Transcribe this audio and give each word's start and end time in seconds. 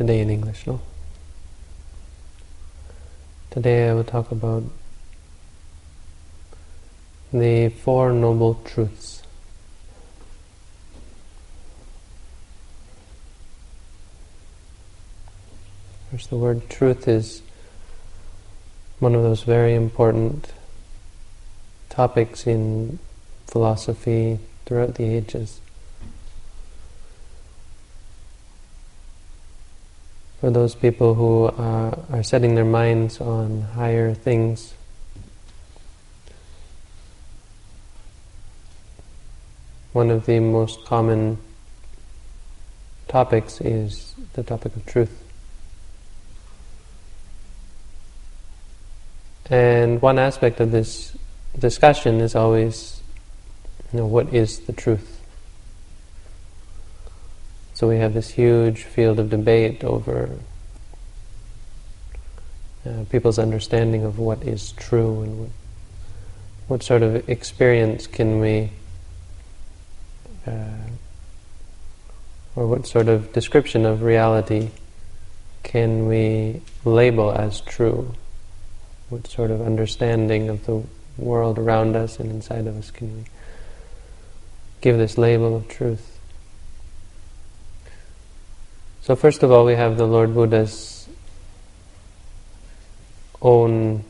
today 0.00 0.20
in 0.20 0.30
English, 0.30 0.66
no? 0.66 0.80
Today 3.50 3.90
I 3.90 3.92
will 3.92 4.02
talk 4.02 4.30
about 4.30 4.62
the 7.34 7.68
Four 7.68 8.10
Noble 8.10 8.54
Truths. 8.64 9.22
First, 16.10 16.30
the 16.30 16.38
word 16.38 16.70
truth 16.70 17.06
is 17.06 17.42
one 19.00 19.14
of 19.14 19.22
those 19.22 19.42
very 19.42 19.74
important 19.74 20.54
topics 21.90 22.46
in 22.46 22.98
philosophy 23.46 24.38
throughout 24.64 24.94
the 24.94 25.04
ages. 25.04 25.60
For 30.40 30.50
those 30.50 30.74
people 30.74 31.14
who 31.14 31.44
uh, 31.46 31.94
are 32.10 32.22
setting 32.22 32.54
their 32.54 32.64
minds 32.64 33.20
on 33.20 33.60
higher 33.74 34.14
things, 34.14 34.72
one 39.92 40.08
of 40.08 40.24
the 40.24 40.40
most 40.40 40.86
common 40.86 41.36
topics 43.06 43.60
is 43.60 44.14
the 44.32 44.42
topic 44.42 44.74
of 44.76 44.86
truth. 44.86 45.22
And 49.50 50.00
one 50.00 50.18
aspect 50.18 50.58
of 50.60 50.70
this 50.70 51.14
discussion 51.58 52.20
is 52.22 52.34
always, 52.34 53.02
you 53.92 53.98
know, 53.98 54.06
what 54.06 54.32
is 54.32 54.60
the 54.60 54.72
truth? 54.72 55.19
So 57.80 57.88
we 57.88 57.96
have 57.96 58.12
this 58.12 58.28
huge 58.28 58.82
field 58.82 59.18
of 59.18 59.30
debate 59.30 59.84
over 59.84 60.28
uh, 62.84 63.04
people's 63.08 63.38
understanding 63.38 64.04
of 64.04 64.18
what 64.18 64.42
is 64.42 64.72
true 64.72 65.22
and 65.22 65.40
what, 65.40 65.48
what 66.68 66.82
sort 66.82 67.02
of 67.02 67.26
experience 67.26 68.06
can 68.06 68.38
we, 68.38 68.72
uh, 70.46 70.90
or 72.54 72.66
what 72.66 72.86
sort 72.86 73.08
of 73.08 73.32
description 73.32 73.86
of 73.86 74.02
reality 74.02 74.68
can 75.62 76.06
we 76.06 76.60
label 76.84 77.32
as 77.32 77.62
true 77.62 78.14
what 79.08 79.26
sort 79.26 79.50
of 79.50 79.62
understanding 79.62 80.50
of 80.50 80.66
the 80.66 80.82
world 81.16 81.58
around 81.58 81.96
us 81.96 82.20
and 82.20 82.30
inside 82.30 82.66
of 82.66 82.76
us 82.76 82.90
can 82.90 83.16
we 83.16 83.24
give 84.82 84.98
this 84.98 85.16
label 85.16 85.56
of 85.56 85.66
truth? 85.66 86.19
So 89.02 89.16
first 89.16 89.42
of 89.42 89.50
all, 89.50 89.64
we 89.64 89.74
have 89.74 89.96
the 89.96 90.06
Lord 90.06 90.34
Buddha's 90.34 91.08
own 93.40 94.04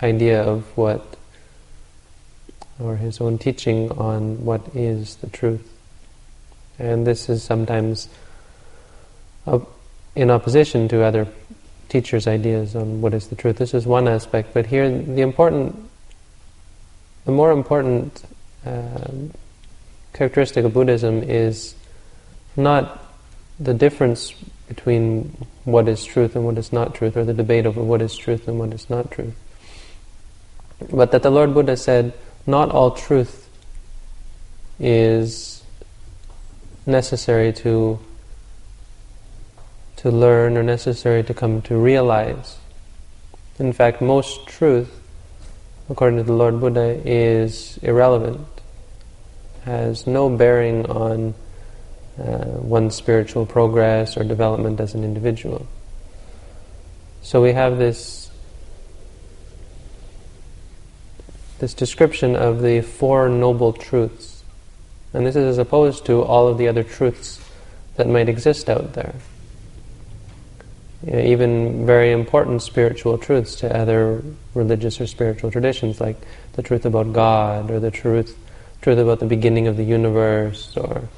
idea 0.00 0.40
of 0.40 0.64
what, 0.76 1.16
or 2.78 2.96
his 2.96 3.20
own 3.20 3.38
teaching 3.38 3.90
on 3.92 4.44
what 4.44 4.62
is 4.72 5.16
the 5.16 5.26
truth. 5.26 5.68
And 6.78 7.04
this 7.04 7.28
is 7.28 7.42
sometimes 7.42 8.08
in 10.14 10.30
opposition 10.30 10.86
to 10.88 11.02
other 11.02 11.26
teacher's 11.88 12.28
ideas 12.28 12.76
on 12.76 13.00
what 13.00 13.14
is 13.14 13.28
the 13.28 13.36
truth. 13.36 13.56
This 13.56 13.74
is 13.74 13.84
one 13.84 14.06
aspect, 14.06 14.54
but 14.54 14.66
here 14.66 14.88
the 14.88 15.22
important, 15.22 15.76
the 17.24 17.32
more 17.32 17.50
important 17.50 18.24
uh, 18.64 19.08
characteristic 20.12 20.64
of 20.64 20.72
Buddhism 20.72 21.22
is 21.22 21.74
not 22.56 23.04
the 23.58 23.74
difference 23.74 24.32
between 24.68 25.46
what 25.64 25.88
is 25.88 26.04
truth 26.04 26.34
and 26.34 26.44
what 26.44 26.58
is 26.58 26.72
not 26.72 26.94
truth, 26.94 27.16
or 27.16 27.24
the 27.24 27.34
debate 27.34 27.66
over 27.66 27.82
what 27.82 28.02
is 28.02 28.16
truth 28.16 28.48
and 28.48 28.58
what 28.58 28.72
is 28.72 28.88
not 28.88 29.10
truth, 29.10 29.34
but 30.90 31.12
that 31.12 31.22
the 31.22 31.30
Lord 31.30 31.54
Buddha 31.54 31.76
said, 31.76 32.12
not 32.46 32.70
all 32.70 32.90
truth 32.90 33.48
is 34.78 35.62
necessary 36.86 37.52
to 37.52 37.98
to 39.96 40.10
learn 40.10 40.58
or 40.58 40.62
necessary 40.62 41.22
to 41.22 41.32
come 41.32 41.62
to 41.62 41.76
realize. 41.76 42.58
In 43.58 43.72
fact, 43.72 44.02
most 44.02 44.46
truth, 44.46 45.00
according 45.88 46.18
to 46.18 46.24
the 46.24 46.34
Lord 46.34 46.60
Buddha, 46.60 47.00
is 47.06 47.78
irrelevant, 47.82 48.46
has 49.64 50.06
no 50.06 50.28
bearing 50.28 50.84
on 50.90 51.34
uh, 52.18 52.44
one's 52.60 52.94
spiritual 52.94 53.46
progress 53.46 54.16
or 54.16 54.24
development 54.24 54.80
as 54.80 54.94
an 54.94 55.04
individual. 55.04 55.66
So 57.22 57.42
we 57.42 57.52
have 57.52 57.78
this 57.78 58.30
this 61.58 61.72
description 61.72 62.36
of 62.36 62.60
the 62.60 62.80
Four 62.80 63.28
Noble 63.28 63.72
Truths. 63.72 64.42
And 65.12 65.24
this 65.24 65.36
is 65.36 65.46
as 65.46 65.58
opposed 65.58 66.04
to 66.06 66.22
all 66.22 66.48
of 66.48 66.58
the 66.58 66.68
other 66.68 66.82
truths 66.82 67.40
that 67.96 68.08
might 68.08 68.28
exist 68.28 68.68
out 68.68 68.94
there 68.94 69.14
you 71.06 71.12
know, 71.12 71.20
even 71.20 71.84
very 71.86 72.12
important 72.12 72.62
spiritual 72.62 73.18
truths 73.18 73.56
to 73.56 73.76
other 73.76 74.22
religious 74.54 75.00
or 75.00 75.06
spiritual 75.06 75.50
traditions, 75.50 76.00
like 76.00 76.16
the 76.54 76.62
truth 76.62 76.86
about 76.86 77.12
God, 77.12 77.70
or 77.70 77.78
the 77.80 77.90
truth 77.90 78.38
truth 78.80 78.98
about 78.98 79.18
the 79.18 79.26
beginning 79.26 79.66
of 79.66 79.76
the 79.76 79.84
universe, 79.84 80.76
or 80.76 81.08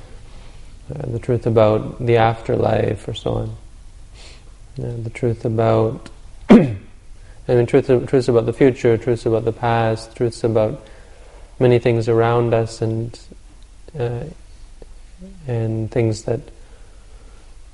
uh, 0.95 1.07
the 1.07 1.19
truth 1.19 1.47
about 1.47 2.05
the 2.05 2.17
afterlife, 2.17 3.09
or 3.09 3.15
so 3.15 3.33
on. 3.33 3.57
the 4.77 5.11
truth 5.11 5.45
about, 5.45 6.11
I 6.51 6.77
mean, 7.49 7.67
truth, 7.67 7.87
truths 8.09 8.29
about 8.29 8.47
the 8.47 8.53
future, 8.53 8.97
truths 8.97 9.27
about 9.27 9.45
the 9.45 9.53
past, 9.53 10.15
truths 10.17 10.45
about 10.45 10.85
many 11.59 11.79
things 11.79 12.09
around 12.09 12.55
us, 12.55 12.83
and 12.83 13.19
uh, 13.99 14.25
and 15.47 15.91
things 15.91 16.25
that 16.25 16.41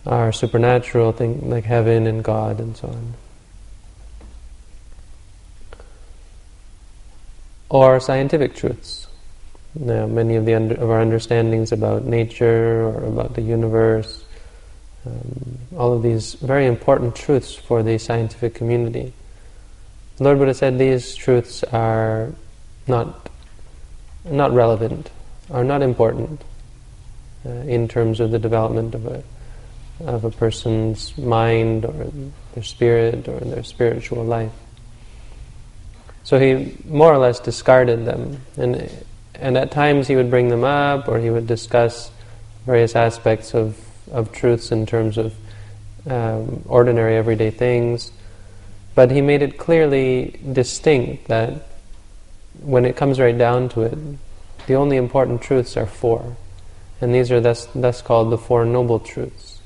are 0.07 0.33
supernatural, 0.33 1.13
things 1.13 1.43
like 1.43 1.65
heaven 1.65 2.07
and 2.07 2.23
God 2.25 2.61
and 2.61 2.77
so 2.77 2.89
on. 2.89 3.15
Or 7.69 8.01
scientific 8.01 8.55
truths. 8.55 9.07
Now, 9.75 10.07
many 10.07 10.37
of, 10.37 10.45
the 10.45 10.55
under, 10.55 10.75
of 10.75 10.91
our 10.91 11.01
understandings 11.01 11.73
about 11.73 12.05
nature 12.05 12.83
or 12.83 13.05
about 13.05 13.35
the 13.35 13.43
universe, 13.43 14.25
um, 15.07 15.59
all 15.77 15.95
of 15.95 16.03
these 16.03 16.35
very 16.35 16.67
important 16.67 17.17
truths 17.17 17.55
for 17.55 17.83
the 17.83 17.99
scientific 17.99 18.55
community. 18.55 19.15
Lord 20.19 20.39
Buddha 20.39 20.55
said 20.55 20.79
these 20.79 21.15
truths 21.15 21.65
are 21.65 22.33
not 22.87 23.31
not 24.25 24.53
relevant, 24.53 25.11
are 25.51 25.65
not 25.65 25.83
important 25.83 26.43
uh, 27.45 27.51
in 27.51 27.89
terms 27.89 28.21
of 28.21 28.31
the 28.31 28.39
development 28.39 28.95
of 28.95 29.07
a 29.07 29.25
of 30.01 30.25
a 30.25 30.31
person's 30.31 31.17
mind 31.17 31.85
or 31.85 32.13
their 32.55 32.63
spirit 32.63 33.27
or 33.27 33.41
their 33.41 33.63
spiritual 33.63 34.25
life. 34.25 34.53
So 36.25 36.39
he 36.39 36.77
more 36.85 37.13
or 37.13 37.19
less 37.19 37.41
discarded 37.41 38.05
them, 38.05 38.43
and 38.57 38.77
and 39.35 39.57
at 39.57 39.71
times 39.71 40.09
he 40.09 40.17
would 40.17 40.31
bring 40.31 40.49
them 40.49 40.65
up, 40.65 41.09
or 41.09 41.19
he 41.19 41.31
would 41.31 41.47
discuss 41.47 42.11
various 42.67 42.95
aspects 42.95 43.55
of 43.55 43.77
of 44.11 44.33
truths 44.33 44.73
in 44.73 44.87
terms 44.87 45.17
of 45.19 45.35
um, 46.09 46.63
ordinary 46.67 47.17
everyday 47.17 47.51
things. 47.51 48.13
But 48.95 49.11
he 49.11 49.21
made 49.21 49.43
it 49.43 49.57
clearly 49.59 50.39
distinct 50.53 51.29
that 51.29 51.67
when 52.61 52.85
it 52.85 52.97
comes 52.97 53.19
right 53.19 53.37
down 53.37 53.69
to 53.71 53.83
it, 53.83 53.99
the 54.67 54.75
only 54.75 54.97
important 54.97 55.41
truths 55.41 55.77
are 55.77 55.87
four, 55.87 56.37
and 57.01 57.15
these 57.15 57.31
are 57.33 57.41
thus 57.41 57.67
thus 57.75 58.03
called 58.03 58.31
the 58.31 58.39
Four 58.39 58.65
Noble 58.65 59.01
Truths. 59.01 59.61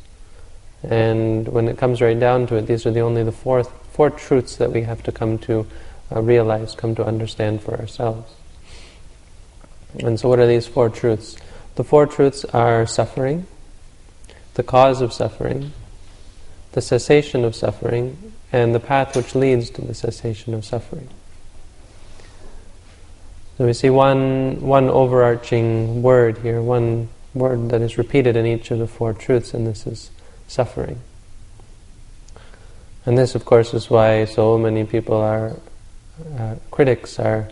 And 0.83 1.49
when 1.49 1.69
it 1.69 1.77
comes 1.77 2.01
right 2.01 2.19
down 2.19 2.47
to 2.49 2.57
it, 2.57 2.67
these 2.67 2.87
are 2.87 2.93
the 2.93 3.01
only 3.01 3.25
the 3.25 3.33
four, 3.33 3.65
four 3.65 4.11
truths 4.11 4.57
that 4.57 4.73
we 4.73 4.83
have 4.83 5.03
to 5.05 5.13
come 5.13 5.39
to 5.39 5.67
uh, 6.15 6.23
realize, 6.23 6.75
come 6.77 6.95
to 6.95 7.05
understand 7.05 7.63
for 7.63 7.75
ourselves. 7.75 8.33
And 9.99 10.19
so, 10.19 10.29
what 10.29 10.39
are 10.39 10.47
these 10.47 10.67
four 10.67 10.89
truths? 10.89 11.37
The 11.77 11.85
four 11.85 12.07
truths 12.07 12.45
are 12.47 12.87
suffering, 12.87 13.47
the 14.55 14.63
cause 14.63 15.01
of 15.01 15.13
suffering, 15.13 15.73
the 16.73 16.81
cessation 16.81 17.45
of 17.45 17.55
suffering, 17.55 18.33
and 18.53 18.75
the 18.75 18.81
path 18.81 19.17
which 19.17 19.35
leads 19.35 19.71
to 19.71 19.83
the 19.83 19.95
cessation 19.95 20.55
of 20.55 20.65
suffering. 20.65 21.09
So 23.57 23.65
we 23.65 23.73
see 23.73 23.89
one, 23.89 24.61
one 24.61 24.91
overarching 24.91 26.03
word 26.03 26.39
here, 26.39 26.61
one 26.61 27.09
word 27.33 27.71
that 27.71 27.81
is 27.81 27.97
repeated 27.97 28.37
in 28.37 28.47
each 28.47 28.71
of 28.71 28.79
the 28.79 28.87
four 28.87 29.15
truths, 29.15 29.55
and 29.55 29.67
this 29.67 29.87
is 29.87 30.11
suffering. 30.47 31.01
And 33.07 33.17
this, 33.17 33.35
of 33.35 33.45
course, 33.45 33.73
is 33.73 33.89
why 33.89 34.25
so 34.25 34.59
many 34.59 34.85
people 34.85 35.17
are, 35.17 35.53
uh, 36.39 36.57
critics 36.71 37.19
are, 37.19 37.49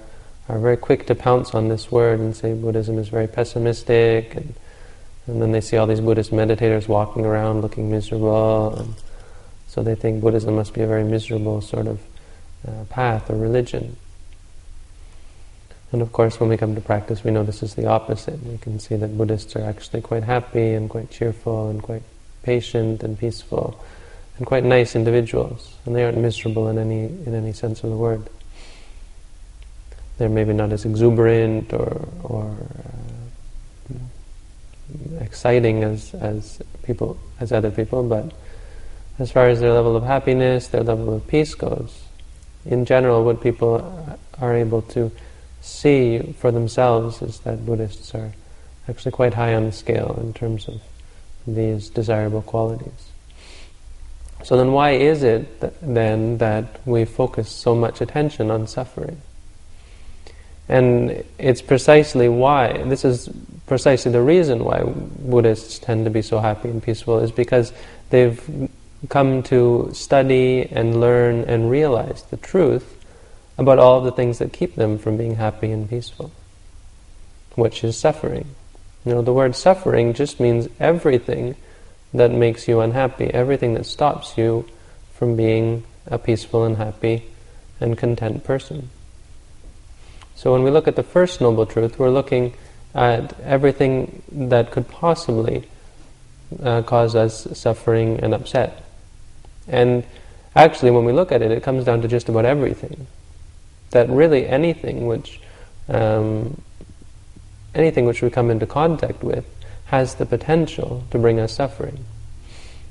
are 0.49 0.59
very 0.59 0.77
quick 0.77 1.07
to 1.07 1.15
pounce 1.15 1.55
on 1.55 1.69
this 1.69 1.91
word 1.91 2.21
and 2.21 2.37
say 2.37 2.55
Buddhism 2.55 2.99
is 2.99 3.09
very 3.09 3.27
pessimistic 3.27 4.35
and 4.35 4.55
And 5.27 5.41
then 5.41 5.53
they 5.53 5.63
see 5.63 5.79
all 5.79 5.87
these 5.87 6.03
Buddhist 6.03 6.33
meditators 6.33 6.87
walking 6.87 7.25
around 7.25 7.63
looking 7.63 7.91
miserable, 7.91 8.77
and 8.77 8.95
so 9.67 9.83
they 9.83 9.95
think 9.95 10.21
Buddhism 10.21 10.55
must 10.55 10.75
be 10.75 10.83
a 10.83 10.87
very 10.87 11.05
miserable 11.05 11.63
sort 11.63 11.87
of 11.87 11.99
uh, 12.69 12.85
path 12.91 13.31
or 13.31 13.37
religion. 13.37 13.97
And 15.93 16.03
of 16.03 16.13
course, 16.13 16.41
when 16.41 16.51
we 16.51 16.59
come 16.59 16.75
to 16.75 16.81
practice, 16.81 17.25
we 17.25 17.31
know 17.31 17.43
this 17.43 17.63
is 17.63 17.75
the 17.75 17.87
opposite. 17.87 18.43
We 18.43 18.59
can 18.59 18.79
see 18.79 18.97
that 18.97 19.17
Buddhists 19.17 19.57
are 19.57 19.65
actually 19.65 20.03
quite 20.03 20.25
happy 20.25 20.75
and 20.75 20.91
quite 20.91 21.11
cheerful 21.11 21.71
and 21.71 21.83
quite 21.83 22.03
patient 22.43 23.03
and 23.03 23.19
peaceful 23.19 23.83
and 24.37 24.47
quite 24.47 24.65
nice 24.65 24.95
individuals, 24.95 25.73
and 25.87 25.97
they 25.97 26.05
aren't 26.05 26.19
miserable 26.19 26.69
in 26.69 26.77
any 26.77 27.05
in 27.05 27.35
any 27.35 27.55
sense 27.55 27.83
of 27.83 27.89
the 27.89 27.97
word. 27.97 28.29
They're 30.19 30.29
maybe 30.29 30.53
not 30.53 30.73
as 30.73 30.85
exuberant 30.85 31.73
or 31.73 32.09
or 32.23 32.57
uh, 33.91 35.25
exciting 35.25 35.83
as 35.83 36.15
as 36.15 36.61
people 36.83 37.19
as 37.41 37.53
other 37.53 37.71
people, 37.71 38.03
but 38.05 38.33
as 39.19 39.31
far 39.31 39.49
as 39.49 39.61
their 39.61 39.73
level 39.73 39.97
of 39.97 40.05
happiness, 40.05 40.69
their 40.69 40.83
level 40.83 41.15
of 41.15 41.27
peace 41.27 41.55
goes, 41.55 42.05
in 42.65 42.85
general, 42.85 43.25
what 43.25 43.41
people 43.41 44.19
are 44.41 44.55
able 44.55 44.83
to 44.83 45.11
see 45.61 46.35
for 46.39 46.51
themselves 46.51 47.23
is 47.23 47.39
that 47.41 47.65
Buddhists 47.65 48.15
are 48.15 48.33
actually 48.89 49.13
quite 49.13 49.35
high 49.35 49.55
on 49.55 49.67
the 49.67 49.73
scale 49.73 50.19
in 50.21 50.33
terms 50.33 50.69
of 50.69 50.81
these 51.47 51.89
desirable 51.91 52.43
qualities. 52.43 53.11
So 54.43 54.57
then 54.57 54.73
why 54.73 54.91
is 54.91 55.23
it 55.23 55.61
that, 55.61 55.75
then 55.81 56.39
that 56.39 56.81
we 56.87 57.05
focus 57.05 57.49
so 57.49 57.75
much 57.75 58.01
attention 58.01 58.51
on 58.51 58.67
suffering? 58.67 59.21
And 60.69 61.25
it's 61.39 61.61
precisely 61.61 62.29
why, 62.29 62.83
this 62.85 63.05
is 63.05 63.29
precisely 63.67 64.13
the 64.13 64.23
reason 64.23 64.65
why 64.65 64.83
Buddhists 64.83 65.79
tend 65.79 66.05
to 66.05 66.11
be 66.11 66.23
so 66.23 66.39
happy 66.39 66.71
and 66.71 66.83
peaceful, 66.83 67.19
is 67.19 67.31
because 67.31 67.73
they've 68.11 68.69
come 69.09 69.43
to 69.45 69.91
study 69.93 70.67
and 70.71 71.01
learn 71.01 71.45
and 71.45 71.71
realize 71.71 72.23
the 72.31 72.39
truth 72.39 72.97
about 73.59 73.79
all 73.79 74.01
the 74.01 74.13
things 74.13 74.39
that 74.39 74.53
keep 74.53 74.75
them 74.75 74.99
from 74.99 75.17
being 75.17 75.37
happy 75.37 75.71
and 75.71 75.89
peaceful, 75.89 76.33
which 77.55 77.85
is 77.85 77.97
suffering. 77.97 78.47
You 79.05 79.13
know, 79.13 79.23
the 79.23 79.35
word 79.35 79.55
suffering 79.55 80.15
just 80.15 80.41
means 80.41 80.69
everything 80.81 81.57
that 82.15 82.31
makes 82.31 82.67
you 82.67 82.81
unhappy, 82.81 83.27
everything 83.27 83.75
that 83.75 83.85
stops 83.85 84.39
you 84.39 84.67
from 85.13 85.37
being 85.37 85.85
a 86.07 86.19
peaceful 86.19 86.65
and 86.65 86.77
happy 86.77 87.25
and 87.81 87.99
content 87.99 88.45
person. 88.45 88.91
So 90.45 90.53
when 90.53 90.63
we 90.63 90.71
look 90.71 90.87
at 90.87 90.95
the 90.95 91.03
first 91.03 91.41
noble 91.41 91.65
truth, 91.65 91.99
we're 91.99 92.11
looking 92.11 92.53
at 92.95 93.33
everything 93.41 94.23
that 94.31 94.73
could 94.73 94.87
possibly 94.91 95.67
uh, 96.63 96.83
cause 96.83 97.15
us 97.15 97.49
suffering 97.59 98.21
and 98.21 98.35
upset. 98.35 98.85
And 99.67 100.05
actually, 100.55 100.91
when 100.91 101.07
we 101.07 101.13
look 101.13 101.33
at 101.33 101.41
it, 101.41 101.51
it 101.51 101.63
comes 101.63 101.87
down 101.87 102.03
to 102.03 102.09
just 102.09 102.29
about 102.29 102.45
everything 102.45 103.07
that 103.93 104.11
really 104.11 104.47
anything 104.47 105.07
which 105.07 105.41
um, 105.89 106.61
anything 107.75 108.05
which 108.05 108.21
we 108.21 108.29
come 108.29 108.51
into 108.51 108.67
contact 108.67 109.25
with 109.25 109.47
has 109.87 110.17
the 110.17 110.27
potential 110.27 111.05
to 111.11 111.19
bring 111.19 111.41
us 111.41 111.55
suffering. 111.55 112.05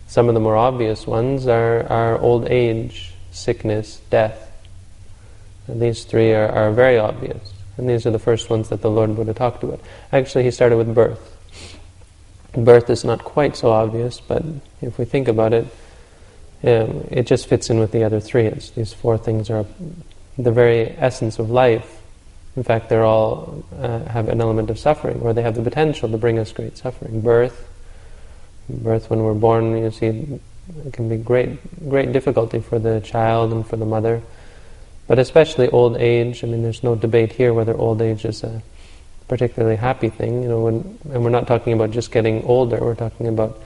Some 0.07 0.27
of 0.27 0.33
the 0.33 0.39
more 0.39 0.57
obvious 0.57 1.05
ones 1.05 1.45
are, 1.45 1.85
are 1.87 2.17
old 2.17 2.47
age, 2.49 3.13
sickness, 3.31 4.01
death. 4.09 4.52
These 5.67 6.03
three 6.05 6.33
are, 6.33 6.49
are 6.49 6.71
very 6.71 6.97
obvious. 6.97 7.53
And 7.77 7.89
these 7.89 8.05
are 8.05 8.11
the 8.11 8.19
first 8.19 8.49
ones 8.49 8.69
that 8.69 8.81
the 8.81 8.91
Lord 8.91 9.15
Buddha 9.15 9.33
talked 9.33 9.63
about. 9.63 9.79
Actually, 10.11 10.43
he 10.43 10.51
started 10.51 10.77
with 10.77 10.93
birth. 10.93 11.29
Birth 12.53 12.89
is 12.89 13.03
not 13.03 13.23
quite 13.23 13.55
so 13.55 13.71
obvious, 13.71 14.19
but 14.19 14.43
if 14.81 14.99
we 14.99 15.05
think 15.05 15.27
about 15.27 15.53
it, 15.53 15.65
um, 16.63 17.07
it 17.09 17.25
just 17.25 17.47
fits 17.47 17.69
in 17.69 17.79
with 17.79 17.91
the 17.91 18.03
other 18.03 18.19
three. 18.19 18.45
It's, 18.45 18.69
these 18.69 18.93
four 18.93 19.17
things 19.17 19.49
are 19.49 19.65
the 20.37 20.51
very 20.51 20.89
essence 20.91 21.39
of 21.39 21.49
life. 21.49 22.01
In 22.55 22.63
fact, 22.63 22.89
they're 22.89 23.03
all 23.03 23.65
uh, 23.79 23.99
have 24.05 24.29
an 24.29 24.39
element 24.39 24.69
of 24.69 24.77
suffering, 24.77 25.19
or 25.21 25.33
they 25.33 25.41
have 25.41 25.55
the 25.55 25.63
potential 25.63 26.09
to 26.09 26.17
bring 26.17 26.37
us 26.37 26.51
great 26.51 26.77
suffering. 26.77 27.21
Birth, 27.21 27.67
birth 28.69 29.09
when 29.09 29.23
we're 29.23 29.33
born, 29.33 29.75
you 29.75 29.89
see, 29.89 30.39
it 30.85 30.93
can 30.93 31.09
be 31.09 31.17
great, 31.17 31.89
great 31.89 32.13
difficulty 32.13 32.59
for 32.59 32.77
the 32.77 33.01
child 33.01 33.51
and 33.51 33.65
for 33.67 33.75
the 33.75 33.85
mother, 33.85 34.21
but 35.13 35.19
especially 35.19 35.69
old 35.69 35.95
age. 35.97 36.43
I 36.43 36.47
mean, 36.47 36.63
there's 36.63 36.81
no 36.81 36.95
debate 36.95 37.33
here 37.33 37.53
whether 37.53 37.77
old 37.77 38.01
age 38.01 38.25
is 38.25 38.43
a 38.43 38.63
particularly 39.27 39.75
happy 39.75 40.09
thing. 40.09 40.41
You 40.41 40.49
know, 40.49 40.61
when, 40.61 40.97
and 41.13 41.23
we're 41.23 41.29
not 41.29 41.45
talking 41.45 41.71
about 41.73 41.91
just 41.91 42.11
getting 42.11 42.43
older. 42.45 42.79
We're 42.79 42.95
talking 42.95 43.27
about 43.27 43.59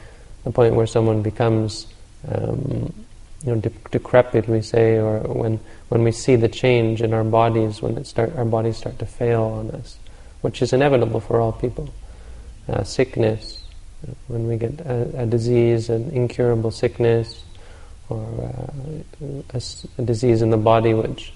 the 0.43 0.51
point 0.51 0.75
where 0.75 0.85
someone 0.85 1.21
becomes 1.21 1.87
um, 2.27 2.93
you 3.45 3.55
know, 3.55 3.61
de- 3.61 3.71
decrepit, 3.91 4.49
we 4.49 4.61
say, 4.61 4.97
or 4.97 5.19
when, 5.19 5.61
when 5.87 6.03
we 6.03 6.11
see 6.11 6.35
the 6.35 6.49
change 6.49 7.01
in 7.01 7.13
our 7.13 7.23
bodies, 7.23 7.81
when 7.81 7.97
it 7.97 8.07
start, 8.07 8.35
our 8.35 8.43
bodies 8.43 8.75
start 8.75 8.99
to 8.99 9.05
fail 9.05 9.43
on 9.43 9.71
us, 9.71 9.97
which 10.41 10.61
is 10.61 10.73
inevitable 10.73 11.21
for 11.21 11.39
all 11.39 11.53
people. 11.53 11.89
Uh, 12.67 12.83
sickness, 12.83 13.63
when 14.27 14.49
we 14.49 14.57
get 14.57 14.81
a, 14.81 15.21
a, 15.21 15.25
disease, 15.25 15.89
an 15.89 16.09
incurable 16.09 16.71
sickness, 16.71 17.41
or 18.09 18.19
uh, 18.19 19.53
a, 19.53 19.61
a, 19.97 20.01
disease 20.01 20.41
in 20.41 20.49
the 20.49 20.57
body 20.57 20.93
which 20.93 21.33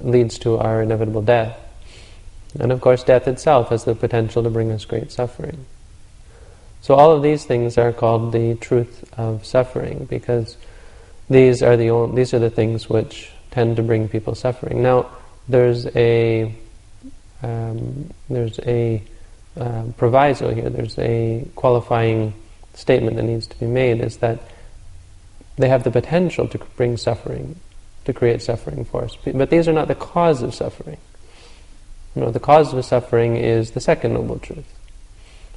leads 0.00 0.38
to 0.40 0.58
our 0.58 0.82
inevitable 0.82 1.22
death. 1.22 1.58
And 2.58 2.72
of 2.72 2.80
course, 2.80 3.02
death 3.02 3.28
itself 3.28 3.68
has 3.70 3.84
the 3.84 3.94
potential 3.94 4.42
to 4.42 4.50
bring 4.50 4.70
us 4.72 4.84
great 4.84 5.12
suffering. 5.12 5.66
So 6.80 6.94
all 6.94 7.12
of 7.12 7.22
these 7.22 7.44
things 7.44 7.76
are 7.76 7.92
called 7.92 8.32
the 8.32 8.54
truth 8.54 9.04
of 9.18 9.44
suffering 9.44 10.06
because 10.08 10.56
these 11.28 11.62
are 11.62 11.76
the 11.76 11.90
only, 11.90 12.16
these 12.16 12.32
are 12.32 12.38
the 12.38 12.50
things 12.50 12.88
which 12.88 13.30
tend 13.50 13.76
to 13.76 13.82
bring 13.82 14.08
people 14.08 14.34
suffering. 14.34 14.82
Now, 14.82 15.10
there's 15.48 15.86
a 15.96 16.54
um, 17.42 18.10
there's 18.28 18.58
a 18.60 19.02
uh, 19.56 19.84
proviso 19.96 20.52
here. 20.54 20.70
There's 20.70 20.98
a 20.98 21.46
qualifying 21.54 22.34
statement 22.74 23.16
that 23.16 23.24
needs 23.24 23.46
to 23.48 23.58
be 23.58 23.66
made: 23.66 24.00
is 24.00 24.18
that 24.18 24.40
they 25.56 25.68
have 25.68 25.84
the 25.84 25.90
potential 25.90 26.46
to 26.48 26.58
bring 26.76 26.96
suffering, 26.96 27.56
to 28.08 28.14
create 28.14 28.40
suffering 28.40 28.86
for 28.86 29.04
us. 29.04 29.18
But 29.22 29.50
these 29.50 29.68
are 29.68 29.72
not 29.74 29.86
the 29.86 29.94
cause 29.94 30.40
of 30.40 30.54
suffering. 30.54 30.96
You 32.16 32.22
know, 32.22 32.30
the 32.30 32.40
cause 32.40 32.72
of 32.72 32.82
suffering 32.82 33.36
is 33.36 33.72
the 33.72 33.80
second 33.80 34.14
noble 34.14 34.38
truth. 34.38 34.64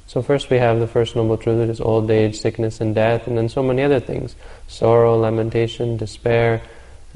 So 0.06 0.20
first 0.20 0.50
we 0.50 0.58
have 0.58 0.78
the 0.78 0.86
first 0.86 1.16
noble 1.16 1.38
truth, 1.38 1.60
which 1.60 1.70
is 1.70 1.80
old 1.80 2.10
age, 2.10 2.38
sickness, 2.38 2.82
and 2.82 2.94
death, 2.94 3.26
and 3.26 3.38
then 3.38 3.48
so 3.48 3.62
many 3.62 3.82
other 3.82 4.00
things: 4.00 4.36
sorrow, 4.68 5.16
lamentation, 5.16 5.96
despair, 5.96 6.60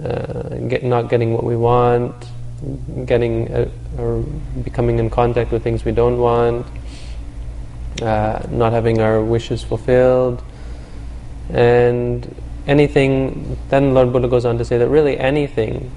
uh, 0.03 0.57
get, 0.69 0.83
not 0.83 1.11
getting 1.11 1.35
what 1.35 1.45
we 1.45 1.55
want, 1.55 2.15
getting 3.05 3.53
uh, 3.53 3.69
or 3.99 4.23
becoming 4.65 4.99
in 4.99 5.11
contact 5.11 5.53
with 5.53 5.63
things 5.63 5.85
we 5.85 5.93
don't 5.93 6.17
want, 6.17 6.67
uh, 8.01 8.41
not 8.49 8.73
having 8.73 9.03
our 9.03 9.23
wishes 9.23 9.63
fulfilled, 9.63 10.43
and 11.51 12.25
anything. 12.67 13.57
Then 13.69 13.95
Lord 13.95 14.13
Buddha 14.13 14.29
goes 14.29 14.45
on 14.45 14.59
to 14.59 14.65
say 14.65 14.79
that 14.79 14.89
really 14.89 15.19
anything, 15.19 15.91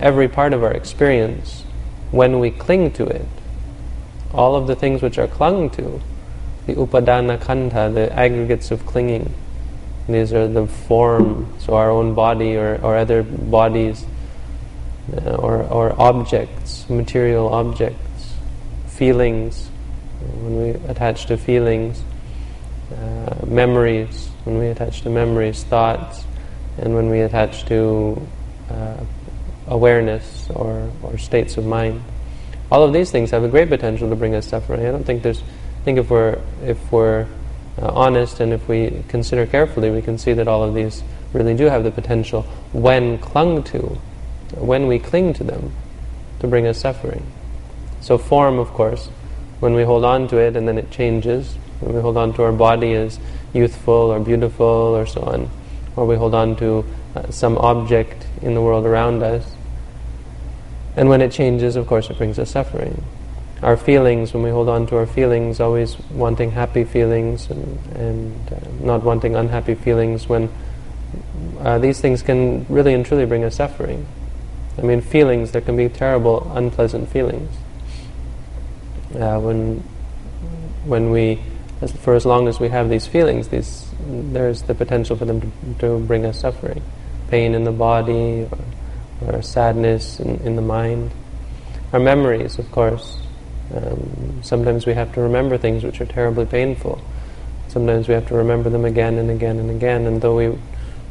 every 0.00 0.28
part 0.28 0.52
of 0.52 0.62
our 0.62 0.72
experience, 0.72 1.64
when 2.10 2.38
we 2.38 2.50
cling 2.50 2.92
to 2.92 3.06
it, 3.06 3.26
all 4.32 4.56
of 4.56 4.66
the 4.66 4.74
things 4.74 5.02
which 5.02 5.18
are 5.18 5.28
clung 5.28 5.70
to 5.70 6.00
the 6.66 6.74
upadana 6.74 7.38
khandha, 7.38 7.92
the 7.92 8.12
aggregates 8.12 8.70
of 8.70 8.84
clinging. 8.86 9.32
These 10.08 10.32
are 10.32 10.48
the 10.48 10.66
form, 10.66 11.52
so 11.58 11.74
our 11.74 11.90
own 11.90 12.14
body 12.14 12.56
or, 12.56 12.80
or 12.82 12.96
other 12.96 13.22
bodies, 13.22 14.04
uh, 15.12 15.36
or, 15.36 15.62
or 15.64 16.00
objects, 16.00 16.88
material 16.88 17.48
objects, 17.48 18.34
feelings, 18.86 19.68
when 20.20 20.56
we 20.56 20.70
attach 20.88 21.26
to 21.26 21.36
feelings, 21.36 22.02
uh, 22.92 23.46
memories, 23.46 24.28
when 24.44 24.58
we 24.58 24.66
attach 24.68 25.02
to 25.02 25.10
memories, 25.10 25.64
thoughts, 25.64 26.24
and 26.78 26.94
when 26.94 27.08
we 27.08 27.20
attach 27.20 27.64
to 27.66 28.20
uh, 28.70 28.96
awareness 29.66 30.48
or, 30.50 30.90
or 31.02 31.16
states 31.18 31.56
of 31.56 31.64
mind. 31.64 32.02
All 32.70 32.82
of 32.82 32.92
these 32.92 33.10
things 33.10 33.30
have 33.30 33.44
a 33.44 33.48
great 33.48 33.68
potential 33.68 34.08
to 34.10 34.16
bring 34.16 34.34
us 34.34 34.46
suffering. 34.46 34.84
I 34.84 34.90
don't 34.90 35.04
think 35.04 35.22
there's 35.22 35.40
I 35.40 35.84
think 35.84 35.98
if 35.98 36.10
we're 36.10 36.38
if 36.62 36.90
we're 36.90 37.26
uh, 37.80 37.88
honest 37.88 38.40
and 38.40 38.52
if 38.52 38.66
we 38.68 39.04
consider 39.08 39.46
carefully, 39.46 39.90
we 39.90 40.00
can 40.00 40.16
see 40.16 40.32
that 40.32 40.48
all 40.48 40.62
of 40.62 40.74
these 40.74 41.02
really 41.32 41.54
do 41.54 41.64
have 41.64 41.84
the 41.84 41.90
potential, 41.90 42.42
when 42.72 43.18
clung 43.18 43.62
to, 43.64 43.98
when 44.56 44.86
we 44.86 44.98
cling 44.98 45.34
to 45.34 45.44
them, 45.44 45.72
to 46.40 46.46
bring 46.46 46.66
us 46.66 46.78
suffering. 46.78 47.26
So 48.00 48.16
form, 48.16 48.58
of 48.58 48.68
course, 48.68 49.08
when 49.60 49.74
we 49.74 49.82
hold 49.82 50.04
on 50.04 50.28
to 50.28 50.38
it 50.38 50.56
and 50.56 50.68
then 50.68 50.78
it 50.78 50.90
changes, 50.90 51.56
we 51.80 52.00
hold 52.00 52.16
on 52.16 52.32
to 52.34 52.42
our 52.42 52.52
body 52.52 52.94
as 52.94 53.18
youthful 53.52 54.12
or 54.12 54.20
beautiful 54.20 54.64
or 54.66 55.06
so 55.06 55.22
on, 55.22 55.50
or 55.96 56.06
we 56.06 56.16
hold 56.16 56.34
on 56.34 56.56
to 56.56 56.84
uh, 57.14 57.30
some 57.30 57.56
object 57.58 58.26
in 58.42 58.54
the 58.54 58.60
world 58.60 58.84
around 58.86 59.22
us, 59.22 59.54
and 60.96 61.08
when 61.08 61.20
it 61.20 61.32
changes, 61.32 61.76
of 61.76 61.86
course, 61.86 62.10
it 62.10 62.18
brings 62.18 62.38
us 62.38 62.50
suffering. 62.50 63.02
our 63.64 63.78
feelings, 63.78 64.34
when 64.34 64.42
we 64.42 64.50
hold 64.50 64.68
on 64.68 64.86
to 64.86 64.96
our 64.96 65.06
feelings, 65.06 65.58
always 65.58 65.98
wanting 66.10 66.50
happy 66.50 66.84
feelings 66.84 67.48
and, 67.48 67.78
and 67.96 68.52
uh, 68.52 68.56
not 68.80 69.02
wanting 69.02 69.34
unhappy 69.34 69.74
feelings, 69.74 70.28
when 70.28 70.50
uh, 71.60 71.78
these 71.78 71.98
things 71.98 72.20
can 72.20 72.66
really 72.68 72.92
and 72.92 73.06
truly 73.06 73.24
bring 73.24 73.42
us 73.42 73.56
suffering. 73.56 74.06
I 74.76 74.82
mean, 74.82 75.00
feelings, 75.00 75.52
there 75.52 75.62
can 75.62 75.76
be 75.78 75.88
terrible, 75.88 76.50
unpleasant 76.54 77.08
feelings. 77.08 77.50
Uh, 79.14 79.40
when, 79.40 79.82
when 80.84 81.10
we, 81.10 81.40
as, 81.84 81.92
for 81.92 82.14
as 82.14 82.26
long 82.26 82.48
as 82.48 82.58
we 82.58 82.68
have 82.68 82.88
these 82.88 83.06
feelings, 83.06 83.48
these, 83.48 83.86
there's 84.08 84.62
the 84.62 84.74
potential 84.74 85.16
for 85.16 85.24
them 85.24 85.40
to, 85.40 85.50
to 85.78 85.98
bring 86.00 86.26
us 86.26 86.40
suffering. 86.40 86.82
Pain 87.28 87.54
in 87.54 87.64
the 87.64 87.72
body, 87.72 88.48
or, 89.22 89.34
or 89.36 89.42
sadness 89.42 90.18
in, 90.18 90.36
in 90.40 90.56
the 90.56 90.62
mind. 90.62 91.12
Our 91.92 92.00
memories, 92.00 92.58
of 92.58 92.70
course, 92.72 93.18
um, 93.74 94.40
sometimes 94.42 94.86
we 94.86 94.94
have 94.94 95.12
to 95.14 95.20
remember 95.20 95.56
things 95.56 95.84
which 95.84 96.00
are 96.00 96.06
terribly 96.06 96.46
painful. 96.46 97.00
Sometimes 97.68 98.08
we 98.08 98.14
have 98.14 98.26
to 98.28 98.34
remember 98.34 98.70
them 98.70 98.84
again 98.84 99.18
and 99.18 99.30
again 99.30 99.58
and 99.58 99.70
again, 99.70 100.06
and 100.06 100.20
though 100.20 100.36
we 100.36 100.58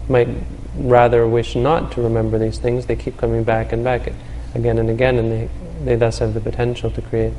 might 0.10 0.30
rather 0.76 1.28
wish 1.28 1.56
not 1.56 1.92
to 1.94 2.02
remember 2.02 2.38
these 2.38 2.58
things, 2.58 2.86
they 2.86 2.96
keep 2.96 3.18
coming 3.18 3.44
back 3.44 3.72
and 3.72 3.84
back 3.84 4.12
again 4.56 4.78
and 4.78 4.90
again, 4.90 5.18
and 5.18 5.32
they, 5.32 5.50
they 5.84 5.96
thus 5.96 6.20
have 6.20 6.34
the 6.34 6.42
potential 6.42 6.92
to 6.92 7.02
create 7.02 7.34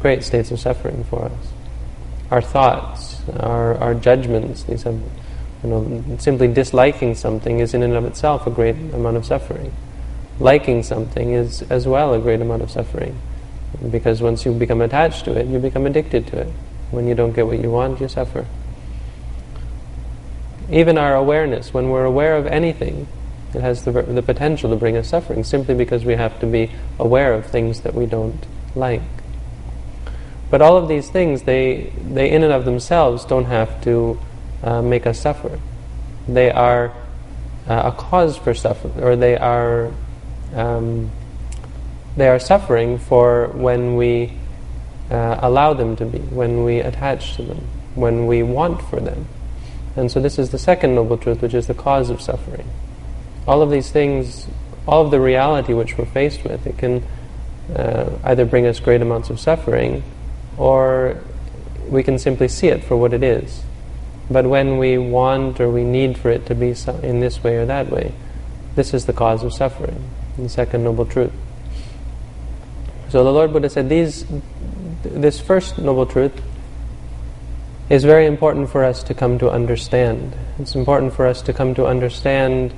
great 0.00 0.22
states 0.22 0.50
of 0.50 0.58
suffering 0.58 1.04
for 1.04 1.26
us. 1.26 1.52
Our 2.32 2.40
thoughts, 2.40 3.20
our, 3.40 3.76
our 3.76 3.94
judgments, 3.94 4.62
these 4.62 4.84
have, 4.84 4.98
you 5.62 5.68
know, 5.68 6.16
simply 6.18 6.48
disliking 6.48 7.14
something 7.14 7.60
is 7.60 7.74
in 7.74 7.82
and 7.82 7.92
of 7.92 8.06
itself 8.06 8.46
a 8.46 8.50
great 8.50 8.74
amount 8.74 9.18
of 9.18 9.26
suffering. 9.26 9.70
Liking 10.40 10.82
something 10.82 11.34
is 11.34 11.60
as 11.68 11.86
well 11.86 12.14
a 12.14 12.18
great 12.18 12.40
amount 12.40 12.62
of 12.62 12.70
suffering. 12.70 13.20
Because 13.90 14.22
once 14.22 14.46
you 14.46 14.52
become 14.54 14.80
attached 14.80 15.26
to 15.26 15.38
it, 15.38 15.46
you 15.46 15.58
become 15.58 15.84
addicted 15.84 16.26
to 16.28 16.38
it. 16.38 16.48
When 16.90 17.06
you 17.06 17.14
don't 17.14 17.32
get 17.32 17.46
what 17.46 17.58
you 17.58 17.70
want, 17.70 18.00
you 18.00 18.08
suffer. 18.08 18.46
Even 20.70 20.96
our 20.96 21.14
awareness, 21.14 21.74
when 21.74 21.90
we're 21.90 22.06
aware 22.06 22.38
of 22.38 22.46
anything, 22.46 23.08
it 23.52 23.60
has 23.60 23.84
the, 23.84 23.92
the 23.92 24.22
potential 24.22 24.70
to 24.70 24.76
bring 24.76 24.96
us 24.96 25.10
suffering 25.10 25.44
simply 25.44 25.74
because 25.74 26.06
we 26.06 26.14
have 26.14 26.40
to 26.40 26.46
be 26.46 26.70
aware 26.98 27.34
of 27.34 27.44
things 27.44 27.82
that 27.82 27.92
we 27.92 28.06
don't 28.06 28.46
like. 28.74 29.02
But 30.52 30.60
all 30.60 30.76
of 30.76 30.86
these 30.86 31.08
things, 31.08 31.44
they, 31.44 31.94
they 32.04 32.30
in 32.30 32.42
and 32.42 32.52
of 32.52 32.66
themselves 32.66 33.24
don't 33.24 33.46
have 33.46 33.82
to 33.84 34.20
uh, 34.62 34.82
make 34.82 35.06
us 35.06 35.18
suffer. 35.18 35.58
They 36.28 36.50
are 36.50 36.92
uh, 37.66 37.90
a 37.90 37.92
cause 37.92 38.36
for 38.36 38.52
suffering, 38.52 39.02
or 39.02 39.16
they 39.16 39.38
are 39.38 39.90
um, 40.54 41.10
they 42.18 42.28
are 42.28 42.38
suffering 42.38 42.98
for 42.98 43.48
when 43.48 43.96
we 43.96 44.34
uh, 45.10 45.38
allow 45.40 45.72
them 45.72 45.96
to 45.96 46.04
be, 46.04 46.18
when 46.18 46.64
we 46.64 46.80
attach 46.80 47.36
to 47.36 47.42
them, 47.44 47.66
when 47.94 48.26
we 48.26 48.42
want 48.42 48.82
for 48.82 49.00
them. 49.00 49.26
And 49.96 50.12
so 50.12 50.20
this 50.20 50.38
is 50.38 50.50
the 50.50 50.58
second 50.58 50.94
noble 50.94 51.16
truth, 51.16 51.40
which 51.40 51.54
is 51.54 51.66
the 51.66 51.74
cause 51.74 52.10
of 52.10 52.20
suffering. 52.20 52.68
All 53.48 53.62
of 53.62 53.70
these 53.70 53.90
things, 53.90 54.48
all 54.86 55.02
of 55.02 55.10
the 55.10 55.18
reality 55.18 55.72
which 55.72 55.96
we're 55.96 56.04
faced 56.04 56.44
with, 56.44 56.66
it 56.66 56.76
can 56.76 57.02
uh, 57.74 58.10
either 58.24 58.44
bring 58.44 58.66
us 58.66 58.80
great 58.80 59.00
amounts 59.00 59.30
of 59.30 59.40
suffering, 59.40 60.02
or 60.56 61.20
we 61.88 62.02
can 62.02 62.18
simply 62.18 62.48
see 62.48 62.68
it 62.68 62.84
for 62.84 62.96
what 62.96 63.12
it 63.12 63.22
is. 63.22 63.62
But 64.30 64.46
when 64.46 64.78
we 64.78 64.98
want 64.98 65.60
or 65.60 65.70
we 65.70 65.84
need 65.84 66.16
for 66.16 66.30
it 66.30 66.46
to 66.46 66.54
be 66.54 66.74
in 67.02 67.20
this 67.20 67.42
way 67.42 67.56
or 67.56 67.66
that 67.66 67.90
way, 67.90 68.14
this 68.74 68.94
is 68.94 69.06
the 69.06 69.12
cause 69.12 69.42
of 69.42 69.52
suffering, 69.52 70.02
the 70.38 70.48
second 70.48 70.84
noble 70.84 71.04
truth. 71.04 71.32
So 73.10 73.22
the 73.24 73.32
Lord 73.32 73.52
Buddha 73.52 73.68
said, 73.68 73.88
these, 73.90 74.24
this 75.02 75.38
first 75.38 75.78
noble 75.78 76.06
truth 76.06 76.32
is 77.90 78.04
very 78.04 78.24
important 78.24 78.70
for 78.70 78.84
us 78.84 79.02
to 79.02 79.12
come 79.12 79.38
to 79.38 79.50
understand. 79.50 80.34
It's 80.58 80.74
important 80.74 81.12
for 81.12 81.26
us 81.26 81.42
to 81.42 81.52
come 81.52 81.74
to 81.74 81.86
understand 81.86 82.72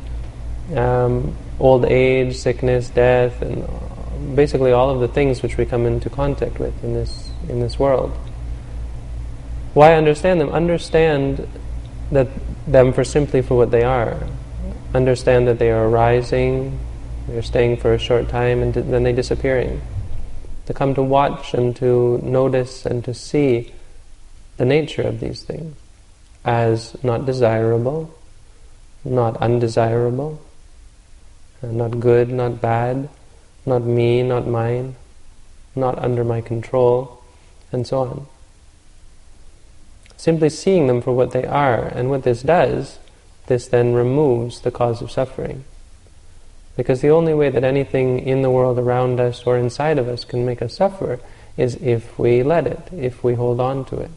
um, 0.75 1.37
old 1.61 1.85
age, 1.85 2.37
sickness, 2.37 2.88
death, 2.88 3.40
and 3.43 4.35
basically 4.35 4.73
all 4.73 4.90
of 4.90 4.99
the 4.99 5.09
things 5.09 5.43
which 5.43 5.57
we 5.57 5.66
come 5.66 5.87
into 5.87 6.11
contact 6.11 6.59
with 6.59 6.83
in 6.83 6.95
this 6.95 7.31
in 7.49 7.61
this 7.61 7.79
world. 7.79 8.17
Why 9.75 9.95
understand 9.95 10.41
them? 10.41 10.51
Understand 10.51 11.49
that 12.13 12.29
them 12.67 12.93
for 12.93 13.05
simply 13.05 13.43
for 13.43 13.57
what 13.57 13.71
they 13.71 13.83
are. 13.83 14.17
Understand 14.95 15.49
that 15.49 15.59
they 15.59 15.71
are 15.71 15.89
arising, 15.89 16.79
they're 17.27 17.43
staying 17.43 17.79
for 17.79 17.95
a 17.95 17.99
short 17.99 18.29
time, 18.29 18.63
and 18.63 18.73
then 18.75 19.03
they're 19.03 19.13
disappearing 19.13 19.81
to 20.67 20.73
come 20.73 20.95
to 20.95 21.03
watch 21.03 21.55
and 21.55 21.77
to 21.77 22.19
notice 22.23 22.87
and 22.87 23.05
to 23.05 23.13
see 23.13 23.73
the 24.57 24.65
nature 24.65 25.03
of 25.03 25.21
these 25.21 25.43
things 25.43 25.77
as 26.45 26.97
not 27.03 27.27
desirable, 27.27 28.15
not 29.05 29.37
undesirable, 29.39 30.41
not 31.63 31.99
good, 32.01 32.31
not 32.31 32.61
bad, 32.61 33.09
not 33.65 33.83
me, 33.83 34.23
not 34.23 34.47
mine, 34.47 34.95
not 35.75 35.99
under 35.99 36.23
my 36.23 36.41
control, 36.41 37.24
and 37.75 37.87
so 37.87 37.99
on. 38.00 38.26
Simply 40.16 40.49
seeing 40.49 40.87
them 40.87 41.02
for 41.02 41.12
what 41.12 41.33
they 41.33 41.45
are, 41.45 41.85
and 41.85 42.09
what 42.09 42.23
this 42.23 42.43
does, 42.43 42.99
this 43.47 43.69
then 43.69 43.93
removes 43.93 44.61
the 44.61 44.71
cause 44.71 45.02
of 45.02 45.11
suffering. 45.11 45.64
Because 46.76 47.02
the 47.02 47.11
only 47.11 47.35
way 47.35 47.50
that 47.50 47.62
anything 47.62 48.21
in 48.21 48.43
the 48.43 48.50
world 48.50 48.78
around 48.78 49.21
us 49.21 49.43
or 49.45 49.59
inside 49.59 49.99
of 49.99 50.09
us 50.09 50.25
can 50.25 50.47
make 50.47 50.62
us 50.62 50.75
suffer 50.75 51.21
is 51.57 51.76
if 51.76 52.19
we 52.19 52.43
let 52.43 52.66
it, 52.66 52.88
if 52.93 53.23
we 53.23 53.35
hold 53.35 53.61
on 53.61 53.85
to 53.87 53.99
it, 53.99 54.11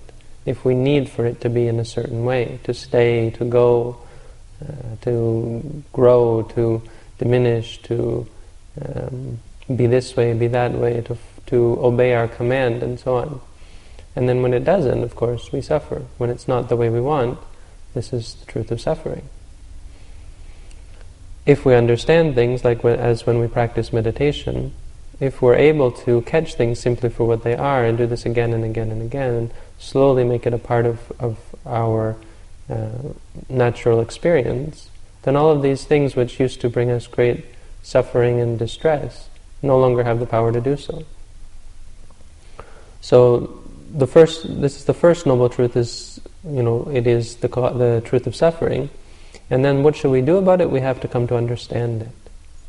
if 0.46 0.64
we 0.64 0.74
need 0.74 1.10
for 1.10 1.26
it 1.26 1.42
to 1.42 1.50
be 1.50 1.68
in 1.68 1.80
a 1.80 1.86
certain 1.86 2.26
way, 2.26 2.60
to 2.64 2.74
stay, 2.74 3.30
to 3.32 3.46
go, 3.46 3.98
uh, 4.62 4.96
to 5.02 5.84
grow, 5.94 6.42
to 6.42 6.82
diminish, 7.20 7.82
to 7.84 8.26
um, 8.82 9.40
be 9.76 9.86
this 9.86 10.16
way, 10.16 10.34
be 10.34 10.48
that 10.48 10.72
way, 10.72 11.02
to, 11.02 11.18
to 11.48 11.78
obey 11.84 12.14
our 12.14 12.28
command, 12.28 12.82
and 12.82 13.00
so 13.00 13.18
on. 13.18 13.42
And 14.18 14.28
then 14.28 14.42
when 14.42 14.54
it 14.54 14.66
doesn't, 14.66 15.04
of 15.04 15.16
course, 15.16 15.52
we 15.52 15.62
suffer. 15.62 16.02
When 16.18 16.30
it's 16.30 16.48
not 16.48 16.68
the 16.68 16.76
way 16.76 16.90
we 16.90 17.00
want, 17.00 17.40
this 17.94 18.12
is 18.12 18.34
the 18.34 18.46
truth 18.46 18.72
of 18.72 18.82
suffering 18.82 19.30
if 21.48 21.64
we 21.64 21.74
understand 21.74 22.36
things, 22.36 22.66
like 22.66 22.84
when, 22.84 23.00
as 23.00 23.26
when 23.26 23.40
we 23.40 23.48
practice 23.48 23.94
meditation, 23.94 24.74
if 25.22 25.42
we're 25.42 25.56
able 25.56 25.92
to 25.92 26.22
catch 26.24 26.56
things 26.56 26.78
simply 26.78 27.10
for 27.10 27.26
what 27.26 27.44
they 27.44 27.56
are 27.56 27.86
and 27.86 27.98
do 27.98 28.06
this 28.06 28.26
again 28.26 28.54
and 28.54 28.66
again 28.66 28.92
and 28.92 29.02
again, 29.02 29.34
and 29.34 29.52
slowly 29.80 30.26
make 30.26 30.46
it 30.46 30.54
a 30.54 30.58
part 30.58 30.86
of, 30.86 31.12
of 31.20 31.40
our 31.66 32.18
uh, 32.70 32.90
natural 33.48 34.02
experience, 34.02 34.90
then 35.24 35.38
all 35.38 35.50
of 35.50 35.62
these 35.62 35.86
things 35.86 36.18
which 36.18 36.38
used 36.38 36.60
to 36.60 36.70
bring 36.70 36.92
us 36.92 37.08
great 37.08 37.46
suffering 37.82 38.42
and 38.42 38.60
distress 38.60 39.30
no 39.62 39.80
longer 39.80 40.04
have 40.04 40.20
the 40.20 40.26
power 40.26 40.52
to 40.52 40.60
do 40.60 40.76
so. 40.76 41.06
So 43.00 43.64
the 43.92 44.08
first, 44.08 44.62
this 44.62 44.78
is 44.78 44.86
the 44.86 44.94
first 44.94 45.26
noble 45.26 45.50
truth 45.50 45.76
is, 45.76 46.20
you 46.46 46.64
know, 46.64 46.90
it 46.94 47.08
is 47.08 47.38
the, 47.38 47.48
the 47.48 48.02
truth 48.06 48.28
of 48.28 48.36
suffering. 48.36 48.90
And 49.50 49.64
then 49.64 49.84
what 49.84 49.96
should 49.96 50.12
we 50.12 50.22
do 50.22 50.38
about 50.38 50.62
it? 50.62 50.70
We 50.70 50.82
have 50.82 51.00
to 51.02 51.08
come 51.08 51.28
to 51.28 51.38
understand 51.38 52.02
it, 52.02 52.10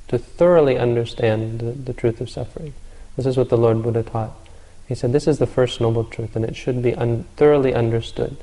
to 0.08 0.18
thoroughly 0.18 0.78
understand 0.78 1.60
the, 1.60 1.72
the 1.72 1.92
truth 1.92 2.20
of 2.20 2.30
suffering. 2.30 2.74
This 3.16 3.26
is 3.26 3.36
what 3.36 3.48
the 3.48 3.58
Lord 3.58 3.82
Buddha 3.82 4.02
taught. 4.02 4.32
He 4.86 4.94
said, 4.94 5.12
this 5.12 5.26
is 5.26 5.38
the 5.38 5.46
first 5.46 5.80
noble 5.80 6.04
truth, 6.04 6.36
and 6.36 6.44
it 6.44 6.56
should 6.56 6.82
be 6.82 6.94
un- 6.94 7.24
thoroughly 7.36 7.74
understood. 7.74 8.36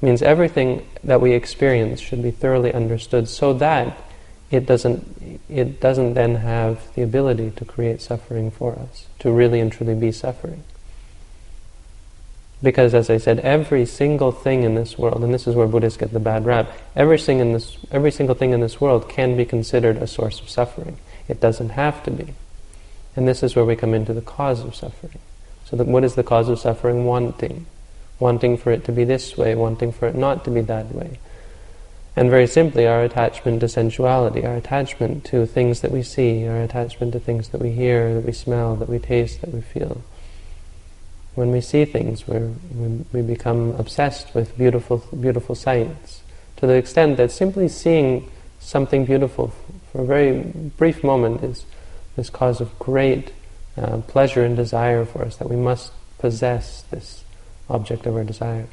It 0.00 0.06
means 0.06 0.22
everything 0.22 0.86
that 1.04 1.20
we 1.20 1.32
experience 1.32 2.00
should 2.00 2.22
be 2.22 2.30
thoroughly 2.30 2.72
understood 2.72 3.28
so 3.28 3.52
that 3.54 3.98
it 4.50 4.64
doesn't, 4.64 5.40
it 5.48 5.80
doesn't 5.80 6.14
then 6.14 6.36
have 6.36 6.92
the 6.94 7.02
ability 7.02 7.52
to 7.56 7.64
create 7.64 8.00
suffering 8.00 8.50
for 8.50 8.72
us, 8.72 9.06
to 9.18 9.30
really 9.30 9.60
and 9.60 9.70
truly 9.70 9.94
be 9.94 10.12
suffering. 10.12 10.64
Because, 12.62 12.92
as 12.92 13.08
I 13.08 13.16
said, 13.16 13.40
every 13.40 13.86
single 13.86 14.32
thing 14.32 14.64
in 14.64 14.74
this 14.74 14.98
world, 14.98 15.24
and 15.24 15.32
this 15.32 15.46
is 15.46 15.54
where 15.54 15.66
Buddhists 15.66 15.96
get 15.96 16.12
the 16.12 16.20
bad 16.20 16.44
rap, 16.44 16.70
every, 16.94 17.18
in 17.26 17.54
this, 17.54 17.78
every 17.90 18.10
single 18.10 18.34
thing 18.34 18.50
in 18.52 18.60
this 18.60 18.80
world 18.80 19.08
can 19.08 19.36
be 19.36 19.46
considered 19.46 19.96
a 19.96 20.06
source 20.06 20.40
of 20.40 20.50
suffering. 20.50 20.98
It 21.26 21.40
doesn't 21.40 21.70
have 21.70 22.02
to 22.04 22.10
be. 22.10 22.34
And 23.16 23.26
this 23.26 23.42
is 23.42 23.56
where 23.56 23.64
we 23.64 23.76
come 23.76 23.94
into 23.94 24.12
the 24.12 24.20
cause 24.20 24.60
of 24.60 24.74
suffering. 24.74 25.18
So, 25.64 25.78
what 25.78 26.04
is 26.04 26.16
the 26.16 26.22
cause 26.22 26.48
of 26.48 26.58
suffering? 26.58 27.06
Wanting. 27.06 27.64
Wanting 28.18 28.58
for 28.58 28.70
it 28.70 28.84
to 28.84 28.92
be 28.92 29.04
this 29.04 29.38
way, 29.38 29.54
wanting 29.54 29.92
for 29.92 30.06
it 30.06 30.14
not 30.14 30.44
to 30.44 30.50
be 30.50 30.60
that 30.60 30.94
way. 30.94 31.18
And 32.14 32.28
very 32.28 32.46
simply, 32.46 32.86
our 32.86 33.02
attachment 33.02 33.60
to 33.60 33.68
sensuality, 33.68 34.44
our 34.44 34.56
attachment 34.56 35.24
to 35.26 35.46
things 35.46 35.80
that 35.80 35.92
we 35.92 36.02
see, 36.02 36.46
our 36.46 36.60
attachment 36.60 37.14
to 37.14 37.20
things 37.20 37.48
that 37.48 37.62
we 37.62 37.70
hear, 37.70 38.12
that 38.14 38.26
we 38.26 38.32
smell, 38.32 38.76
that 38.76 38.88
we 38.90 38.98
taste, 38.98 39.40
that 39.40 39.54
we 39.54 39.62
feel 39.62 40.02
when 41.34 41.50
we 41.50 41.60
see 41.60 41.84
things, 41.84 42.26
we 42.26 42.38
we 43.12 43.22
become 43.22 43.70
obsessed 43.76 44.34
with 44.34 44.56
beautiful, 44.58 44.98
beautiful 45.20 45.54
sights 45.54 46.22
to 46.60 46.66
the 46.66 46.74
extent 46.74 47.16
that 47.16 47.32
simply 47.32 47.68
seeing 47.68 48.30
something 48.60 49.06
beautiful 49.06 49.52
for 49.90 50.02
a 50.02 50.04
very 50.04 50.42
brief 50.76 51.02
moment 51.02 51.42
is 51.42 51.64
this 52.16 52.28
cause 52.28 52.60
of 52.60 52.78
great 52.78 53.32
uh, 53.78 53.96
pleasure 54.02 54.44
and 54.44 54.56
desire 54.56 55.06
for 55.06 55.22
us, 55.22 55.36
that 55.36 55.48
we 55.48 55.56
must 55.56 55.90
possess 56.18 56.82
this 56.90 57.24
object 57.70 58.04
of 58.04 58.14
our 58.14 58.24
desire. 58.24 58.66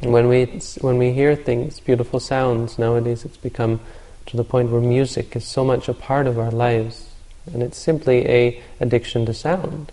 when 0.00 0.28
we, 0.28 0.44
when 0.82 0.98
we 0.98 1.12
hear 1.12 1.34
things, 1.34 1.80
beautiful 1.80 2.20
sounds, 2.20 2.78
nowadays 2.78 3.24
it's 3.24 3.38
become 3.38 3.80
to 4.26 4.36
the 4.36 4.44
point 4.44 4.70
where 4.70 4.82
music 4.82 5.34
is 5.34 5.44
so 5.46 5.64
much 5.64 5.88
a 5.88 5.94
part 5.94 6.26
of 6.26 6.38
our 6.38 6.50
lives, 6.50 7.08
and 7.50 7.62
it's 7.62 7.78
simply 7.78 8.26
a 8.28 8.62
addiction 8.78 9.24
to 9.24 9.32
sound. 9.32 9.90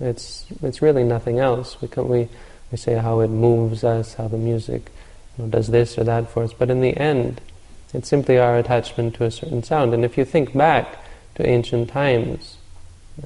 It's, 0.00 0.46
it's 0.62 0.80
really 0.82 1.04
nothing 1.04 1.38
else. 1.38 1.80
We, 1.80 1.88
can, 1.88 2.08
we, 2.08 2.28
we 2.72 2.78
say 2.78 2.94
how 2.94 3.20
it 3.20 3.28
moves 3.28 3.84
us, 3.84 4.14
how 4.14 4.28
the 4.28 4.38
music 4.38 4.90
you 5.36 5.44
know, 5.44 5.50
does 5.50 5.68
this 5.68 5.98
or 5.98 6.04
that 6.04 6.30
for 6.30 6.42
us, 6.42 6.52
but 6.52 6.70
in 6.70 6.80
the 6.80 6.96
end, 6.96 7.40
it's 7.92 8.08
simply 8.08 8.38
our 8.38 8.56
attachment 8.58 9.14
to 9.14 9.24
a 9.24 9.30
certain 9.30 9.62
sound. 9.62 9.94
And 9.94 10.04
if 10.04 10.16
you 10.16 10.24
think 10.24 10.56
back 10.56 10.96
to 11.34 11.46
ancient 11.46 11.90
times, 11.90 12.56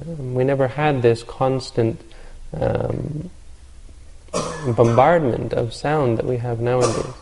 um, 0.01 0.33
we 0.33 0.43
never 0.43 0.67
had 0.67 1.01
this 1.01 1.23
constant 1.23 2.01
um, 2.53 3.29
bombardment 4.75 5.53
of 5.53 5.73
sound 5.73 6.17
that 6.17 6.25
we 6.25 6.37
have 6.37 6.59
nowadays, 6.59 7.13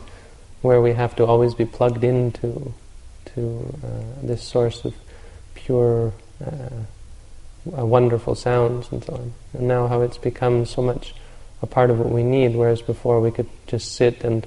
where 0.61 0.81
we 0.81 0.93
have 0.93 1.15
to 1.17 1.25
always 1.25 1.53
be 1.53 1.65
plugged 1.65 2.03
into 2.03 2.73
to 3.35 3.79
uh, 3.83 3.87
this 4.21 4.43
source 4.43 4.85
of 4.85 4.95
pure, 5.53 6.13
uh, 6.45 6.49
uh, 6.49 6.69
wonderful 7.65 8.35
sounds 8.35 8.91
and 8.91 9.03
so 9.03 9.13
on. 9.13 9.33
And 9.53 9.67
now 9.67 9.87
how 9.87 10.01
it's 10.01 10.17
become 10.17 10.65
so 10.65 10.81
much 10.81 11.13
a 11.61 11.65
part 11.65 11.89
of 11.89 11.97
what 11.97 12.09
we 12.09 12.23
need, 12.23 12.55
whereas 12.55 12.81
before 12.81 13.21
we 13.21 13.31
could 13.31 13.49
just 13.67 13.95
sit 13.95 14.23
and 14.23 14.45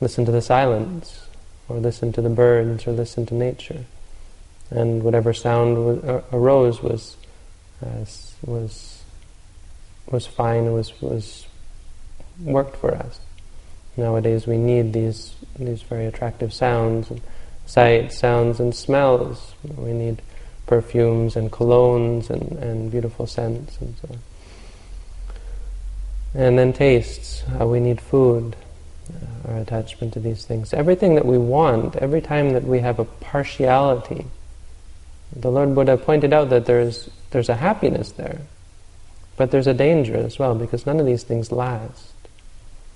listen 0.00 0.24
to 0.26 0.32
the 0.32 0.42
silence, 0.42 1.26
or 1.68 1.78
listen 1.78 2.12
to 2.12 2.22
the 2.22 2.28
birds, 2.28 2.86
or 2.86 2.92
listen 2.92 3.24
to 3.26 3.34
nature, 3.34 3.84
and 4.70 5.02
whatever 5.02 5.32
sound 5.32 5.76
arose 6.32 6.82
was 6.82 7.16
uh, 7.84 8.04
was 8.44 9.02
was 10.10 10.26
fine, 10.26 10.72
was 10.72 10.92
was 11.00 11.46
worked 12.40 12.76
for 12.76 12.94
us. 12.94 13.20
Nowadays, 13.96 14.46
we 14.46 14.58
need 14.58 14.92
these 14.92 15.34
these 15.58 15.82
very 15.82 16.06
attractive 16.06 16.52
sounds 16.52 17.10
and 17.10 17.20
sights, 17.66 18.18
sounds, 18.18 18.60
and 18.60 18.74
smells. 18.74 19.54
We 19.76 19.92
need 19.92 20.22
perfumes 20.68 21.34
and 21.34 21.50
colognes 21.50 22.30
and, 22.30 22.52
and 22.58 22.90
beautiful 22.90 23.26
scents 23.26 23.76
and 23.80 23.96
so 24.00 24.08
on. 24.12 24.18
And 26.34 26.58
then 26.58 26.72
tastes. 26.72 27.42
Uh, 27.60 27.66
we 27.66 27.80
need 27.80 28.00
food. 28.00 28.54
Uh, 29.08 29.50
our 29.52 29.56
attachment 29.60 30.12
to 30.12 30.20
these 30.20 30.44
things. 30.44 30.74
Everything 30.74 31.14
that 31.14 31.24
we 31.24 31.38
want, 31.38 31.96
every 31.96 32.20
time 32.20 32.50
that 32.50 32.64
we 32.64 32.80
have 32.80 32.98
a 32.98 33.04
partiality, 33.04 34.26
the 35.34 35.50
Lord 35.50 35.74
Buddha 35.74 35.96
pointed 35.96 36.32
out 36.32 36.50
that 36.50 36.66
there's 36.66 37.08
there's 37.30 37.48
a 37.48 37.54
happiness 37.54 38.12
there, 38.12 38.40
but 39.36 39.50
there's 39.50 39.66
a 39.66 39.74
danger 39.74 40.16
as 40.16 40.38
well 40.38 40.54
because 40.54 40.84
none 40.84 41.00
of 41.00 41.06
these 41.06 41.22
things 41.22 41.50
last. 41.50 42.12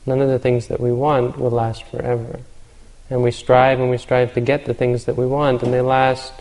None 0.04 0.20
of 0.20 0.28
the 0.28 0.38
things 0.38 0.66
that 0.66 0.80
we 0.80 0.92
want 0.92 1.38
will 1.38 1.50
last 1.50 1.84
forever. 1.84 2.40
And 3.08 3.22
we 3.22 3.30
strive 3.30 3.80
and 3.80 3.90
we 3.90 3.98
strive 3.98 4.34
to 4.34 4.40
get 4.40 4.64
the 4.64 4.74
things 4.74 5.04
that 5.04 5.16
we 5.16 5.26
want, 5.26 5.62
and 5.62 5.72
they 5.72 5.80
last 5.80 6.32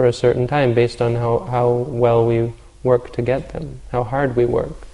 for 0.00 0.06
a 0.06 0.12
certain 0.14 0.46
time 0.46 0.72
based 0.72 1.02
on 1.02 1.14
how, 1.14 1.40
how 1.40 1.70
well 1.70 2.24
we 2.24 2.50
work 2.82 3.12
to 3.12 3.20
get 3.20 3.50
them, 3.50 3.82
how 3.92 4.02
hard 4.02 4.34
we 4.34 4.46
work. 4.46 4.86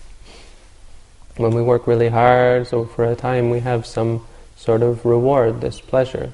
When 1.37 1.53
we 1.53 1.63
work 1.63 1.87
really 1.87 2.09
hard, 2.09 2.67
so 2.67 2.87
for 2.87 3.05
a 3.05 3.15
time 3.15 3.49
we 3.51 3.61
have 3.61 3.87
some 3.87 4.27
sort 4.57 4.83
of 4.83 5.07
reward, 5.07 5.61
this 5.61 5.81
pleasure. 5.81 6.33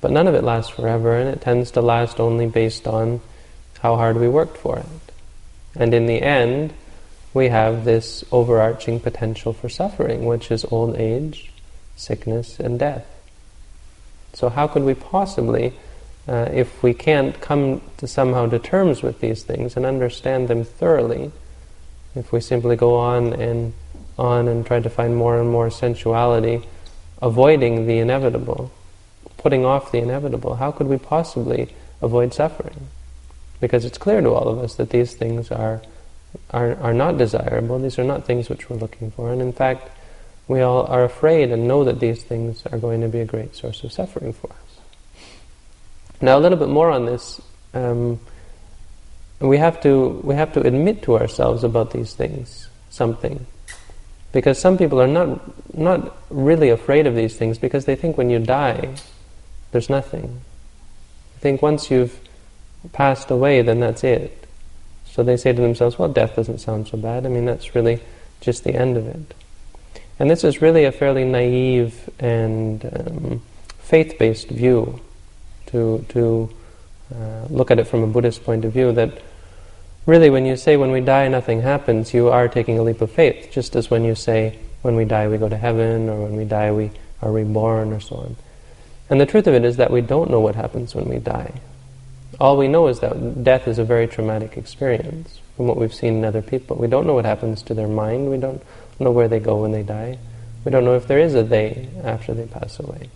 But 0.00 0.10
none 0.10 0.26
of 0.26 0.34
it 0.34 0.42
lasts 0.42 0.70
forever, 0.70 1.18
and 1.18 1.28
it 1.28 1.42
tends 1.42 1.70
to 1.72 1.82
last 1.82 2.18
only 2.18 2.46
based 2.46 2.86
on 2.86 3.20
how 3.80 3.96
hard 3.96 4.16
we 4.16 4.26
worked 4.26 4.56
for 4.56 4.78
it. 4.78 5.12
And 5.74 5.92
in 5.92 6.06
the 6.06 6.22
end, 6.22 6.72
we 7.34 7.48
have 7.48 7.84
this 7.84 8.24
overarching 8.32 9.00
potential 9.00 9.52
for 9.52 9.68
suffering, 9.68 10.24
which 10.24 10.50
is 10.50 10.64
old 10.70 10.96
age, 10.96 11.52
sickness, 11.94 12.58
and 12.58 12.78
death. 12.78 13.04
So, 14.32 14.48
how 14.48 14.66
could 14.66 14.84
we 14.84 14.94
possibly, 14.94 15.74
uh, 16.28 16.48
if 16.52 16.82
we 16.82 16.92
can't 16.92 17.40
come 17.40 17.80
to 17.98 18.06
somehow 18.06 18.46
to 18.46 18.58
terms 18.58 19.02
with 19.02 19.20
these 19.20 19.42
things 19.42 19.76
and 19.76 19.86
understand 19.86 20.48
them 20.48 20.64
thoroughly, 20.64 21.30
if 22.14 22.32
we 22.32 22.40
simply 22.40 22.76
go 22.76 22.96
on 22.96 23.32
and 23.32 23.72
on 24.18 24.48
and 24.48 24.66
try 24.66 24.80
to 24.80 24.90
find 24.90 25.16
more 25.16 25.38
and 25.38 25.50
more 25.50 25.70
sensuality, 25.70 26.62
avoiding 27.20 27.86
the 27.86 27.98
inevitable, 27.98 28.72
putting 29.36 29.64
off 29.64 29.92
the 29.92 29.98
inevitable, 29.98 30.56
how 30.56 30.72
could 30.72 30.86
we 30.86 30.98
possibly 30.98 31.68
avoid 32.00 32.32
suffering? 32.32 32.88
Because 33.60 33.84
it's 33.84 33.98
clear 33.98 34.20
to 34.20 34.30
all 34.30 34.48
of 34.48 34.58
us 34.58 34.74
that 34.76 34.90
these 34.90 35.14
things 35.14 35.50
are 35.50 35.82
are, 36.50 36.74
are 36.76 36.94
not 36.94 37.18
desirable. 37.18 37.78
These 37.78 37.98
are 37.98 38.04
not 38.04 38.24
things 38.24 38.48
which 38.48 38.68
we're 38.68 38.76
looking 38.76 39.10
for. 39.10 39.32
And 39.32 39.40
in 39.40 39.52
fact, 39.52 39.88
we 40.48 40.60
all 40.60 40.86
are 40.86 41.04
afraid 41.04 41.50
and 41.50 41.66
know 41.66 41.84
that 41.84 42.00
these 42.00 42.22
things 42.22 42.64
are 42.66 42.78
going 42.78 43.00
to 43.00 43.08
be 43.08 43.20
a 43.20 43.24
great 43.24 43.54
source 43.56 43.82
of 43.84 43.92
suffering 43.92 44.32
for 44.32 44.50
us. 44.50 44.65
Now, 46.20 46.38
a 46.38 46.40
little 46.40 46.58
bit 46.58 46.68
more 46.68 46.90
on 46.90 47.06
this. 47.06 47.40
Um, 47.74 48.20
we 49.40 49.58
have 49.58 49.82
to 49.82 50.20
we 50.24 50.34
have 50.34 50.52
to 50.54 50.60
admit 50.60 51.02
to 51.02 51.18
ourselves 51.18 51.62
about 51.62 51.90
these 51.90 52.14
things 52.14 52.68
something, 52.88 53.46
because 54.32 54.58
some 54.58 54.78
people 54.78 55.00
are 55.00 55.06
not 55.06 55.76
not 55.76 56.16
really 56.30 56.70
afraid 56.70 57.06
of 57.06 57.14
these 57.14 57.36
things 57.36 57.58
because 57.58 57.84
they 57.84 57.96
think 57.96 58.16
when 58.16 58.30
you 58.30 58.38
die, 58.38 58.94
there's 59.72 59.90
nothing. 59.90 60.40
They 61.34 61.40
think 61.40 61.60
once 61.62 61.90
you've 61.90 62.18
passed 62.92 63.30
away, 63.30 63.60
then 63.60 63.80
that's 63.80 64.04
it. 64.04 64.46
So 65.04 65.22
they 65.22 65.36
say 65.36 65.52
to 65.52 65.60
themselves, 65.60 65.98
well, 65.98 66.08
death 66.08 66.36
doesn't 66.36 66.58
sound 66.60 66.88
so 66.88 66.96
bad. 66.96 67.26
I 67.26 67.28
mean, 67.28 67.44
that's 67.44 67.74
really 67.74 68.00
just 68.40 68.64
the 68.64 68.74
end 68.74 68.96
of 68.96 69.06
it. 69.06 69.34
And 70.18 70.30
this 70.30 70.44
is 70.44 70.62
really 70.62 70.84
a 70.84 70.92
fairly 70.92 71.24
naive 71.24 72.08
and 72.18 72.84
um, 72.84 73.42
faith-based 73.78 74.48
view 74.48 75.00
to, 75.66 76.04
to 76.10 76.50
uh, 77.14 77.46
look 77.50 77.70
at 77.70 77.78
it 77.78 77.84
from 77.84 78.02
a 78.02 78.06
Buddhist 78.06 78.44
point 78.44 78.64
of 78.64 78.72
view 78.72 78.92
that 78.92 79.22
really 80.06 80.30
when 80.30 80.46
you 80.46 80.56
say 80.56 80.76
when 80.76 80.90
we 80.90 81.00
die 81.00 81.28
nothing 81.28 81.62
happens, 81.62 82.12
you 82.14 82.28
are 82.28 82.48
taking 82.48 82.78
a 82.78 82.82
leap 82.82 83.00
of 83.00 83.10
faith, 83.10 83.50
just 83.50 83.76
as 83.76 83.90
when 83.90 84.04
you 84.04 84.14
say 84.14 84.58
when 84.82 84.96
we 84.96 85.04
die 85.04 85.28
we 85.28 85.38
go 85.38 85.48
to 85.48 85.56
heaven 85.56 86.08
or 86.08 86.22
when 86.22 86.36
we 86.36 86.44
die 86.44 86.72
we 86.72 86.90
are 87.22 87.32
reborn 87.32 87.92
or 87.92 88.00
so 88.00 88.16
on. 88.16 88.36
And 89.08 89.20
the 89.20 89.26
truth 89.26 89.46
of 89.46 89.54
it 89.54 89.64
is 89.64 89.76
that 89.76 89.90
we 89.90 90.00
don't 90.00 90.30
know 90.30 90.40
what 90.40 90.56
happens 90.56 90.94
when 90.94 91.08
we 91.08 91.18
die. 91.18 91.60
All 92.40 92.56
we 92.56 92.68
know 92.68 92.88
is 92.88 93.00
that 93.00 93.44
death 93.44 93.68
is 93.68 93.78
a 93.78 93.84
very 93.84 94.06
traumatic 94.06 94.56
experience 94.56 95.40
from 95.56 95.68
what 95.68 95.76
we've 95.76 95.94
seen 95.94 96.16
in 96.16 96.24
other 96.24 96.42
people. 96.42 96.76
We 96.76 96.88
don't 96.88 97.06
know 97.06 97.14
what 97.14 97.24
happens 97.24 97.62
to 97.62 97.74
their 97.74 97.88
mind. 97.88 98.30
We 98.30 98.36
don't 98.36 98.62
know 98.98 99.10
where 99.10 99.28
they 99.28 99.40
go 99.40 99.62
when 99.62 99.72
they 99.72 99.82
die. 99.82 100.18
We 100.64 100.70
don't 100.70 100.84
know 100.84 100.96
if 100.96 101.06
there 101.06 101.20
is 101.20 101.34
a 101.34 101.44
they 101.44 101.88
after 102.02 102.34
they 102.34 102.46
pass 102.46 102.78
away. 102.80 103.08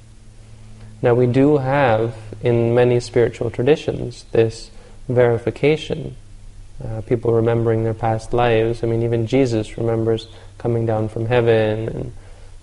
Now, 1.03 1.15
we 1.15 1.27
do 1.27 1.59
have, 1.59 2.15
in 2.43 2.75
many 2.75 3.01
spiritual 3.01 3.51
traditions, 3.51 4.25
this 4.33 4.71
verification. 5.09 6.17
Uh, 6.83 7.03
people 7.03 7.33
remembering 7.33 7.85
their 7.85 7.95
past 7.95 8.33
lives. 8.33 8.83
I 8.83 8.87
mean, 8.87 9.03
even 9.03 9.27
Jesus 9.27 9.77
remembers 9.77 10.29
coming 10.59 10.87
down 10.87 11.09
from 11.09 11.27
heaven. 11.27 11.89
And 11.89 12.13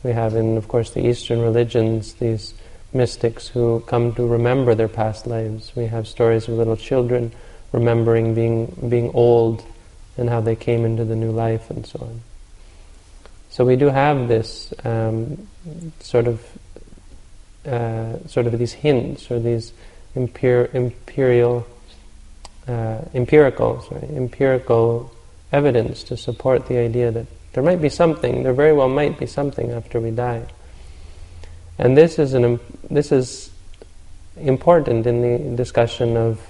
we 0.04 0.12
have, 0.12 0.36
in, 0.36 0.58
of 0.58 0.68
course, 0.68 0.92
the 0.92 1.06
Eastern 1.06 1.42
religions, 1.42 2.14
these 2.14 2.54
mystics 2.94 3.48
who 3.48 3.82
come 3.82 4.14
to 4.16 4.26
remember 4.26 4.74
their 4.76 4.88
past 4.88 5.28
lives. 5.28 5.72
We 5.76 5.88
have 5.88 6.08
stories 6.08 6.48
of 6.48 6.56
little 6.56 6.78
children 6.78 7.32
remembering 7.72 8.34
being 8.34 8.74
being 8.90 9.12
old 9.14 9.64
and 10.18 10.30
how 10.30 10.42
they 10.42 10.56
came 10.56 10.86
into 10.86 11.06
the 11.06 11.16
new 11.16 11.32
life 11.32 11.70
and 11.70 11.86
so 11.86 12.00
on. 12.00 12.22
So 13.50 13.66
we 13.66 13.76
do 13.76 13.88
have 13.88 14.28
this 14.28 14.74
um, 14.84 15.48
sort 16.00 16.28
of 16.28 16.42
uh, 17.68 18.26
sort 18.28 18.48
of 18.48 18.58
these 18.58 18.74
hints 18.74 19.30
or 19.30 19.40
these 19.40 19.74
imper- 20.16 20.74
imperial 20.74 21.68
uh, 22.68 23.00
empirical 23.14 23.82
sorry, 23.82 24.08
empirical 24.16 25.12
evidence 25.52 26.04
to 26.04 26.18
support 26.18 26.68
the 26.68 26.78
idea 26.78 27.12
that 27.12 27.26
there 27.54 27.64
might 27.64 27.82
be 27.82 27.90
something. 27.90 28.44
There 28.44 28.54
very 28.54 28.74
well 28.74 28.90
might 28.90 29.18
be 29.18 29.26
something 29.26 29.72
after 29.72 30.00
we 30.00 30.12
die. 30.12 30.46
And 31.80 31.98
this 31.98 32.20
is, 32.20 32.34
an, 32.34 32.60
this 32.90 33.12
is 33.12 33.52
important 34.36 35.08
in 35.08 35.22
the 35.22 35.56
discussion 35.56 36.18
of, 36.18 36.42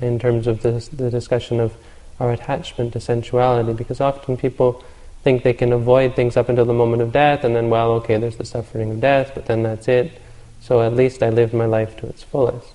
in 0.00 0.18
terms 0.18 0.46
of 0.46 0.62
the, 0.62 0.88
the 0.92 1.10
discussion 1.10 1.60
of 1.60 1.74
our 2.18 2.32
attachment 2.32 2.92
to 2.94 3.00
sensuality, 3.00 3.72
because 3.72 4.00
often 4.00 4.36
people 4.36 4.82
think 5.22 5.42
they 5.42 5.52
can 5.52 5.72
avoid 5.72 6.16
things 6.16 6.36
up 6.36 6.48
until 6.48 6.64
the 6.64 6.72
moment 6.72 7.02
of 7.02 7.12
death, 7.12 7.44
and 7.44 7.54
then, 7.54 7.68
well, 7.68 7.92
okay, 7.92 8.16
there's 8.16 8.36
the 8.36 8.44
suffering 8.44 8.90
of 8.90 9.00
death, 9.00 9.32
but 9.34 9.46
then 9.46 9.62
that's 9.62 9.88
it. 9.88 10.12
So 10.60 10.80
at 10.82 10.94
least 10.94 11.22
I 11.22 11.30
lived 11.30 11.54
my 11.54 11.66
life 11.66 11.96
to 11.98 12.06
its 12.06 12.22
fullest. 12.22 12.72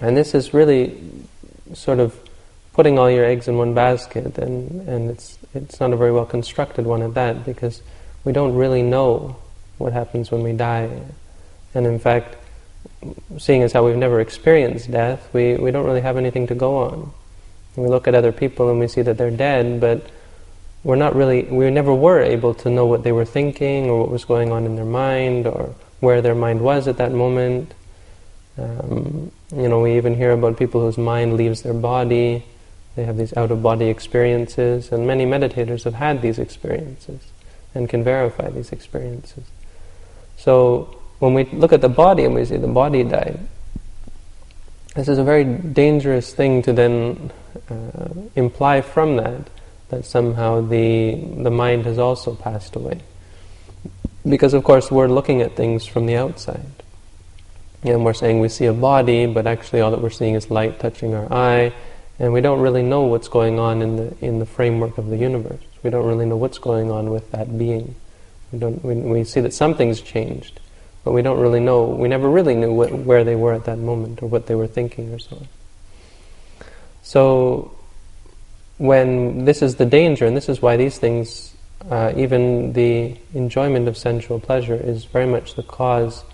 And 0.00 0.16
this 0.16 0.34
is 0.34 0.54
really 0.54 1.00
sort 1.74 2.00
of 2.00 2.18
putting 2.72 2.98
all 2.98 3.10
your 3.10 3.24
eggs 3.24 3.48
in 3.48 3.56
one 3.56 3.74
basket, 3.74 4.38
and, 4.38 4.88
and 4.88 5.10
it's, 5.10 5.38
it's 5.54 5.80
not 5.80 5.92
a 5.92 5.96
very 5.96 6.12
well 6.12 6.26
constructed 6.26 6.86
one 6.86 7.02
at 7.02 7.14
that, 7.14 7.44
because 7.44 7.82
we 8.24 8.32
don't 8.32 8.54
really 8.54 8.82
know 8.82 9.36
what 9.78 9.92
happens 9.92 10.30
when 10.30 10.42
we 10.42 10.52
die. 10.52 10.88
And 11.74 11.86
in 11.86 11.98
fact, 11.98 12.36
seeing 13.38 13.62
as 13.62 13.72
how 13.72 13.84
we've 13.84 13.96
never 13.96 14.20
experienced 14.20 14.90
death, 14.90 15.28
we, 15.32 15.54
we 15.56 15.70
don't 15.70 15.84
really 15.84 16.00
have 16.00 16.16
anything 16.16 16.46
to 16.48 16.54
go 16.54 16.78
on. 16.78 17.12
we 17.76 17.86
look 17.86 18.08
at 18.08 18.14
other 18.14 18.32
people 18.32 18.68
and 18.70 18.80
we 18.80 18.88
see 18.88 19.02
that 19.02 19.16
they're 19.16 19.30
dead, 19.30 19.80
but 19.80 20.08
we're 20.88 20.96
not 20.96 21.14
really, 21.14 21.42
we 21.42 21.70
never 21.70 21.92
were 21.92 22.22
able 22.22 22.54
to 22.54 22.70
know 22.70 22.86
what 22.86 23.02
they 23.02 23.12
were 23.12 23.26
thinking 23.26 23.90
or 23.90 24.00
what 24.00 24.10
was 24.10 24.24
going 24.24 24.50
on 24.50 24.64
in 24.64 24.74
their 24.74 24.86
mind 24.86 25.46
or 25.46 25.74
where 26.00 26.22
their 26.22 26.34
mind 26.34 26.62
was 26.62 26.88
at 26.88 26.96
that 26.96 27.12
moment. 27.12 27.74
Um, 28.56 29.30
you 29.54 29.68
know, 29.68 29.82
we 29.82 29.98
even 29.98 30.14
hear 30.14 30.32
about 30.32 30.56
people 30.56 30.80
whose 30.80 30.96
mind 30.96 31.36
leaves 31.36 31.60
their 31.60 31.74
body. 31.74 32.42
They 32.96 33.04
have 33.04 33.18
these 33.18 33.36
out-of-body 33.36 33.84
experiences, 33.84 34.90
and 34.90 35.06
many 35.06 35.26
meditators 35.26 35.84
have 35.84 35.92
had 35.92 36.22
these 36.22 36.38
experiences 36.38 37.20
and 37.74 37.86
can 37.86 38.02
verify 38.02 38.48
these 38.48 38.72
experiences. 38.72 39.44
So 40.38 40.98
when 41.18 41.34
we 41.34 41.44
look 41.44 41.74
at 41.74 41.82
the 41.82 41.90
body 41.90 42.24
and 42.24 42.34
we 42.34 42.46
see 42.46 42.56
the 42.56 42.66
body 42.66 43.04
died, 43.04 43.38
this 44.94 45.06
is 45.06 45.18
a 45.18 45.24
very 45.24 45.44
dangerous 45.44 46.32
thing 46.32 46.62
to 46.62 46.72
then 46.72 47.30
uh, 47.70 48.08
imply 48.36 48.80
from 48.80 49.16
that 49.16 49.50
that 49.88 50.04
somehow 50.04 50.60
the 50.60 51.14
the 51.14 51.50
mind 51.50 51.86
has 51.86 51.98
also 51.98 52.34
passed 52.34 52.76
away. 52.76 53.00
Because 54.28 54.54
of 54.54 54.64
course 54.64 54.90
we're 54.90 55.08
looking 55.08 55.40
at 55.40 55.56
things 55.56 55.86
from 55.86 56.06
the 56.06 56.16
outside. 56.16 56.66
And 57.82 58.04
we're 58.04 58.14
saying 58.14 58.40
we 58.40 58.48
see 58.48 58.66
a 58.66 58.72
body, 58.72 59.26
but 59.26 59.46
actually 59.46 59.80
all 59.80 59.92
that 59.92 60.00
we're 60.00 60.10
seeing 60.10 60.34
is 60.34 60.50
light 60.50 60.80
touching 60.80 61.14
our 61.14 61.32
eye, 61.32 61.72
and 62.18 62.32
we 62.32 62.40
don't 62.40 62.60
really 62.60 62.82
know 62.82 63.02
what's 63.02 63.28
going 63.28 63.58
on 63.58 63.82
in 63.82 63.96
the 63.96 64.16
in 64.20 64.40
the 64.40 64.46
framework 64.46 64.98
of 64.98 65.08
the 65.08 65.16
universe. 65.16 65.62
We 65.82 65.90
don't 65.90 66.06
really 66.06 66.26
know 66.26 66.36
what's 66.36 66.58
going 66.58 66.90
on 66.90 67.10
with 67.10 67.30
that 67.30 67.56
being. 67.56 67.94
We 68.52 68.58
don't. 68.58 68.84
We, 68.84 68.94
we 68.94 69.24
see 69.24 69.40
that 69.40 69.54
something's 69.54 70.00
changed, 70.00 70.60
but 71.04 71.12
we 71.12 71.22
don't 71.22 71.38
really 71.38 71.60
know. 71.60 71.84
We 71.84 72.08
never 72.08 72.28
really 72.28 72.56
knew 72.56 72.72
what, 72.72 72.92
where 72.92 73.22
they 73.22 73.36
were 73.36 73.52
at 73.52 73.64
that 73.66 73.78
moment 73.78 74.22
or 74.22 74.28
what 74.28 74.46
they 74.46 74.56
were 74.56 74.66
thinking 74.66 75.12
or 75.12 75.20
so 75.20 75.36
on. 75.36 75.48
So, 77.02 77.77
when 78.78 79.44
this 79.44 79.60
is 79.60 79.76
the 79.76 79.86
danger, 79.86 80.24
and 80.24 80.36
this 80.36 80.48
is 80.48 80.62
why 80.62 80.76
these 80.76 80.98
things, 80.98 81.54
uh, 81.90 82.12
even 82.16 82.72
the 82.72 83.16
enjoyment 83.34 83.88
of 83.88 83.96
sensual 83.96 84.40
pleasure, 84.40 84.74
is 84.74 85.04
very 85.04 85.26
much 85.26 85.54
the 85.54 85.62
cause 85.62 86.24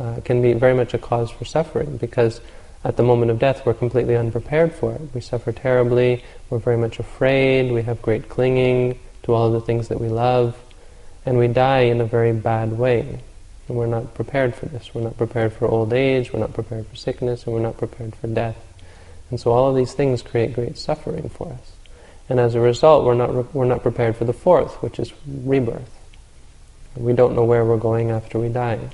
uh, 0.00 0.20
can 0.24 0.40
be 0.40 0.52
very 0.52 0.74
much 0.74 0.94
a 0.94 0.98
cause 0.98 1.30
for 1.30 1.44
suffering 1.44 1.96
because 1.96 2.40
at 2.84 2.96
the 2.96 3.02
moment 3.02 3.30
of 3.30 3.38
death 3.38 3.66
we're 3.66 3.74
completely 3.74 4.16
unprepared 4.16 4.72
for 4.72 4.92
it. 4.94 5.00
We 5.12 5.20
suffer 5.20 5.50
terribly, 5.50 6.24
we're 6.50 6.58
very 6.58 6.76
much 6.76 7.00
afraid, 7.00 7.72
we 7.72 7.82
have 7.82 8.00
great 8.00 8.28
clinging 8.28 8.98
to 9.24 9.34
all 9.34 9.48
of 9.48 9.52
the 9.52 9.60
things 9.60 9.88
that 9.88 10.00
we 10.00 10.08
love, 10.08 10.56
and 11.26 11.36
we 11.36 11.48
die 11.48 11.80
in 11.80 12.00
a 12.00 12.04
very 12.06 12.32
bad 12.32 12.78
way. 12.78 13.20
And 13.66 13.76
we're 13.76 13.86
not 13.86 14.14
prepared 14.14 14.54
for 14.54 14.66
this. 14.66 14.94
We're 14.94 15.02
not 15.02 15.18
prepared 15.18 15.52
for 15.52 15.66
old 15.66 15.92
age, 15.92 16.32
we're 16.32 16.38
not 16.38 16.54
prepared 16.54 16.86
for 16.86 16.96
sickness, 16.96 17.44
and 17.44 17.52
we're 17.52 17.60
not 17.60 17.76
prepared 17.76 18.14
for 18.14 18.28
death. 18.28 18.56
And 19.30 19.38
so 19.38 19.50
all 19.50 19.68
of 19.68 19.76
these 19.76 19.92
things 19.92 20.22
create 20.22 20.54
great 20.54 20.78
suffering 20.78 21.28
for 21.28 21.52
us. 21.52 21.77
And 22.28 22.38
as 22.38 22.54
a 22.54 22.60
result, 22.60 23.04
we're 23.04 23.14
not, 23.14 23.34
re- 23.34 23.44
we're 23.52 23.64
not 23.64 23.82
prepared 23.82 24.16
for 24.16 24.24
the 24.24 24.32
fourth, 24.32 24.82
which 24.82 24.98
is 24.98 25.12
rebirth. 25.26 25.90
We 26.96 27.12
don't 27.12 27.34
know 27.34 27.44
where 27.44 27.64
we're 27.64 27.78
going 27.78 28.10
after 28.10 28.38
we 28.38 28.48
die 28.48 28.90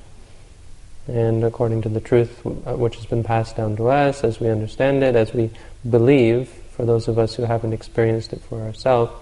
and 1.06 1.44
according 1.44 1.82
to 1.82 1.88
the 1.88 2.00
truth 2.00 2.44
uh, 2.46 2.74
which 2.76 2.96
has 2.96 3.06
been 3.06 3.22
passed 3.22 3.56
down 3.56 3.76
to 3.76 3.88
us 3.88 4.24
as 4.24 4.40
we 4.40 4.48
understand 4.48 5.02
it, 5.02 5.14
as 5.14 5.34
we 5.34 5.50
believe, 5.88 6.48
for 6.70 6.84
those 6.86 7.08
of 7.08 7.18
us 7.18 7.34
who 7.34 7.44
haven't 7.44 7.72
experienced 7.72 8.32
it 8.32 8.40
for 8.42 8.62
ourselves, 8.62 9.12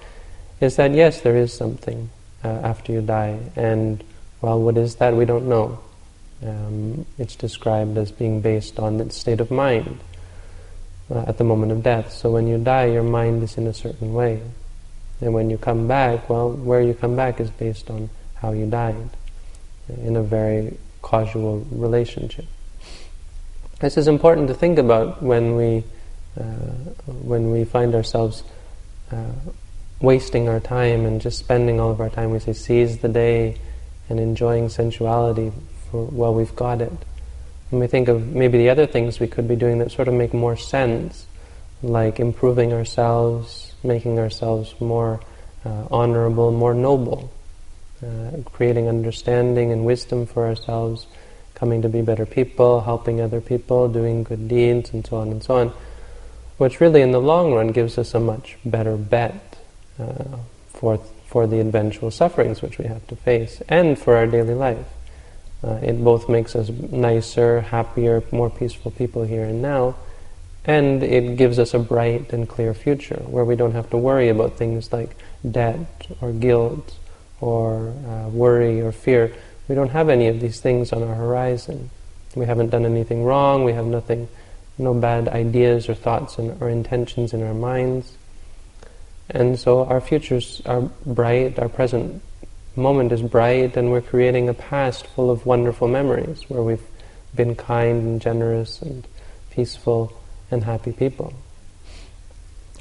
is 0.61 0.77
that 0.77 0.93
yes, 0.93 1.21
there 1.23 1.37
is 1.37 1.53
something 1.53 2.09
uh, 2.45 2.49
after 2.49 2.93
you 2.93 3.01
die, 3.01 3.39
and 3.57 4.03
well, 4.41 4.61
what 4.61 4.77
is 4.77 4.97
that? 4.97 5.15
We 5.15 5.25
don't 5.25 5.49
know. 5.49 5.81
Um, 6.45 7.07
it's 7.19 7.37
described 7.37 7.97
as 7.99 8.11
being 8.11 8.41
based 8.41 8.79
on 8.79 8.99
the 8.99 9.11
state 9.11 9.41
of 9.41 9.51
mind 9.51 10.01
uh, 11.13 11.25
at 11.27 11.39
the 11.39 11.45
moment 11.45 11.73
of 11.73 11.83
death. 11.83 12.13
So 12.13 12.31
when 12.31 12.47
you 12.47 12.59
die, 12.59 12.87
your 12.87 13.03
mind 13.03 13.43
is 13.43 13.59
in 13.59 13.67
a 13.67 13.75
certain 13.75 14.15
way. 14.15 14.41
And 15.21 15.35
when 15.35 15.51
you 15.51 15.59
come 15.59 15.87
back, 15.87 16.29
well, 16.29 16.51
where 16.51 16.81
you 16.81 16.95
come 16.95 17.15
back 17.15 17.39
is 17.39 17.51
based 17.51 17.91
on 17.91 18.11
how 18.35 18.53
you 18.53 18.67
died 18.67 19.11
in 19.89 20.17
a 20.17 20.23
very 20.23 20.77
causal 21.03 21.67
relationship. 21.71 22.47
This 23.81 23.97
is 23.97 24.09
important 24.09 24.49
to 24.49 24.55
think 24.55 24.79
about 24.79 25.23
when 25.23 25.57
we 25.57 25.85
uh, 26.41 26.45
when 27.07 27.51
we 27.51 27.65
find 27.65 27.95
ourselves 27.95 28.43
uh, 29.11 29.33
wasting 30.01 30.49
our 30.49 30.61
time 30.61 31.05
and 31.05 31.21
just 31.21 31.39
spending 31.39 31.79
all 31.79 31.91
of 31.91 32.01
our 32.01 32.09
time. 32.09 32.31
We 32.31 32.39
say 32.39 32.55
seize 32.55 32.99
the 32.99 33.09
day 33.09 33.59
and 34.09 34.19
enjoying 34.19 34.71
sensuality 34.71 35.53
for 35.91 36.07
while 36.07 36.33
we've 36.33 36.57
got 36.57 36.81
it. 36.81 36.93
And 37.73 37.81
we 37.81 37.89
think 37.89 38.07
of 38.07 38.29
maybe 38.29 38.59
the 38.59 38.71
other 38.71 38.87
things 38.87 39.19
we 39.19 39.27
could 39.27 39.49
be 39.49 39.57
doing 39.57 39.79
that 39.79 39.91
sort 39.91 40.07
of 40.07 40.15
make 40.15 40.33
more 40.33 40.57
sense, 40.57 41.27
like 41.83 42.21
improving 42.21 42.73
ourselves, 42.73 43.75
making 43.83 44.21
ourselves 44.21 44.81
more 44.81 45.21
uh, 45.65 45.87
honorable, 45.91 46.53
more 46.53 46.75
noble 46.75 47.33
uh, 48.03 48.31
creating 48.45 48.89
understanding 48.89 49.71
and 49.71 49.85
wisdom 49.85 50.27
for 50.27 50.47
ourselves, 50.47 51.07
coming 51.55 51.83
to 51.83 51.89
be 51.89 52.03
better 52.03 52.27
people, 52.27 52.81
helping 52.81 53.21
other 53.21 53.41
people, 53.41 53.89
doing 53.89 54.25
good 54.25 54.49
deeds, 54.49 54.93
and 54.93 55.07
so 55.07 55.19
on 55.19 55.29
and 55.29 55.43
so 55.43 55.57
on, 55.57 55.73
which 56.57 56.81
really 56.81 57.01
in 57.01 57.13
the 57.13 57.21
long 57.21 57.53
run 57.55 57.69
gives 57.69 57.99
us 57.99 58.15
a 58.15 58.21
much 58.21 58.59
better 58.65 58.97
bet 58.97 59.57
uh, 60.01 60.37
for, 60.67 60.99
for 61.27 61.47
the 61.47 61.61
eventual 61.61 62.11
sufferings 62.11 62.61
which 62.61 62.79
we 62.79 62.87
have 62.87 63.07
to 63.07 63.15
face 63.15 63.63
and 63.69 63.99
for 63.99 64.17
our 64.17 64.27
daily 64.27 64.55
life. 64.55 64.87
Uh, 65.65 65.79
it 65.83 66.03
both 66.03 66.29
makes 66.29 66.57
us 66.57 66.69
nicer, 66.91 67.61
happier, 67.61 68.23
more 68.33 68.51
peaceful 68.51 68.91
people 68.91 69.23
here 69.23 69.45
and 69.45 69.63
now, 69.63 69.95
and 70.65 71.03
it 71.03 71.37
gives 71.37 71.59
us 71.59 71.75
a 71.75 71.79
bright 71.79 72.33
and 72.33 72.49
clear 72.49 72.75
future 72.75 73.23
where 73.27 73.45
we 73.45 73.57
don't 73.57 73.73
have 73.73 73.89
to 73.91 73.97
worry 73.97 74.29
about 74.29 74.57
things 74.57 74.93
like 74.93 75.17
debt 75.49 75.79
or 76.21 76.33
guilt 76.33 76.97
or 77.41 77.95
uh, 78.09 78.29
worry 78.29 78.81
or 78.81 78.93
fear. 78.93 79.33
We 79.69 79.75
don't 79.75 79.91
have 79.91 80.09
any 80.09 80.29
of 80.29 80.41
these 80.41 80.61
things 80.61 80.93
on 80.93 81.03
our 81.03 81.15
horizon. 81.15 81.91
We 82.35 82.47
haven't 82.47 82.71
done 82.71 82.85
anything 82.85 83.25
wrong. 83.25 83.65
We 83.65 83.73
have 83.73 83.87
nothing, 83.87 84.29
no 84.79 84.95
bad 84.95 85.29
ideas 85.29 85.89
or 85.89 85.95
thoughts 85.95 86.39
and, 86.39 86.61
or 86.63 86.69
intentions 86.69 87.33
in 87.33 87.43
our 87.43 87.55
minds. 87.55 88.17
And 89.31 89.59
so 89.59 89.85
our 89.85 90.01
futures 90.01 90.63
are 90.67 90.83
bright, 91.07 91.59
our 91.59 91.69
present 91.69 92.23
moment 92.77 93.13
is 93.13 93.23
bright, 93.23 93.77
and 93.77 93.91
we're 93.91 94.01
creating 94.01 94.49
a 94.49 94.55
past 94.55 95.07
full 95.07 95.31
of 95.31 95.47
wonderful 95.47 95.89
memories 95.89 96.49
where 96.49 96.63
we've 96.63 96.83
been 97.35 97.55
kind 97.55 98.03
and 98.03 98.21
generous 98.21 98.81
and 98.83 99.07
peaceful 99.51 100.13
and 100.51 100.65
happy 100.65 100.93
people. 100.93 101.33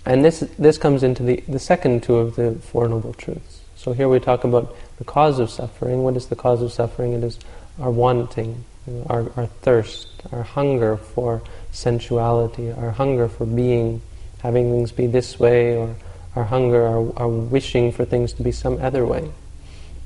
And 0.06 0.26
this, 0.26 0.40
this 0.58 0.78
comes 0.78 1.04
into 1.04 1.24
the, 1.24 1.44
the 1.48 1.60
second 1.60 2.04
two 2.04 2.16
of 2.16 2.36
the 2.36 2.54
Four 2.54 2.88
Noble 2.88 3.14
Truths. 3.14 3.62
So 3.76 3.94
here 3.94 4.10
we 4.10 4.20
talk 4.20 4.44
about 4.44 4.76
the 4.98 5.04
cause 5.04 5.40
of 5.40 5.50
suffering. 5.50 6.04
What 6.04 6.16
is 6.16 6.28
the 6.28 6.36
cause 6.36 6.62
of 6.62 6.72
suffering? 6.72 7.14
It 7.14 7.24
is 7.24 7.40
our 7.80 7.92
wanting, 7.92 8.64
our, 9.08 9.32
our 9.36 9.48
thirst, 9.48 10.08
our 10.32 10.44
hunger 10.44 10.98
for 10.98 11.42
sensuality, 11.72 12.72
our 12.72 12.92
hunger 12.92 13.28
for 13.28 13.46
being, 13.46 14.02
having 14.40 14.72
things 14.72 14.92
be 14.92 15.08
this 15.08 15.40
way, 15.40 15.78
or 15.78 15.96
our 16.36 16.46
hunger, 16.46 16.86
our, 16.86 17.14
our 17.18 17.28
wishing 17.28 17.92
for 17.92 18.06
things 18.06 18.34
to 18.34 18.44
be 18.44 18.52
some 18.52 18.82
other 18.82 19.06
way. 19.06 19.32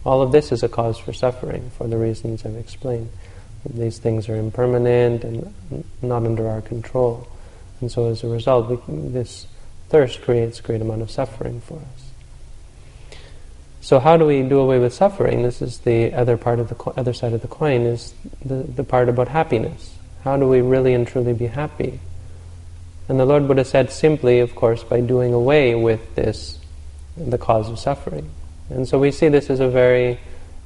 All 0.06 0.22
of 0.22 0.32
this 0.32 0.52
is 0.52 0.62
a 0.62 0.70
cause 0.70 1.00
for 1.00 1.14
suffering 1.14 1.72
for 1.78 1.88
the 1.88 1.98
reasons 1.98 2.46
I've 2.46 2.56
explained. 2.56 3.10
These 3.68 3.98
things 3.98 4.30
are 4.30 4.36
impermanent 4.36 5.24
and 5.24 5.84
not 6.02 6.24
under 6.24 6.48
our 6.48 6.62
control. 6.62 7.28
And 7.82 7.92
so 7.92 8.10
as 8.10 8.24
a 8.24 8.28
result, 8.28 8.70
we, 8.70 8.78
this 9.10 9.48
thirst 9.90 10.22
creates 10.22 10.60
a 10.60 10.64
great 10.64 10.82
amount 10.82 11.02
of 11.02 11.10
suffering 11.10 11.62
for 11.62 11.80
us. 11.80 12.12
So 13.82 14.00
how 14.00 14.18
do 14.18 14.26
we 14.26 14.44
do 14.44 14.60
away 14.60 14.80
with 14.80 14.94
suffering? 14.94 15.44
This 15.44 15.62
is 15.62 15.80
the 15.80 16.14
other 16.14 16.38
part 16.38 16.60
of 16.60 16.70
the 16.70 16.76
co- 16.76 16.94
other 16.96 17.14
side 17.14 17.34
of 17.34 17.42
the 17.42 17.48
coin 17.48 17.82
is 17.82 18.14
the, 18.44 18.56
the 18.56 18.84
part 18.84 19.10
about 19.10 19.28
happiness. 19.28 19.96
How 20.24 20.38
do 20.38 20.48
we 20.48 20.62
really 20.62 20.94
and 20.94 21.08
truly 21.08 21.34
be 21.34 21.48
happy? 21.48 22.00
And 23.08 23.20
the 23.20 23.26
Lord 23.26 23.48
Buddha 23.48 23.66
said 23.66 23.92
simply, 23.92 24.40
of 24.40 24.56
course, 24.56 24.84
by 24.84 25.02
doing 25.02 25.34
away 25.34 25.76
with 25.76 26.16
this, 26.16 26.60
the 27.16 27.38
cause 27.38 27.70
of 27.70 27.78
suffering. 27.78 28.30
And 28.70 28.88
so 28.88 28.98
we 29.00 29.12
see 29.12 29.28
this 29.28 29.50
as 29.50 29.60
a 29.60 29.70
very 29.70 30.20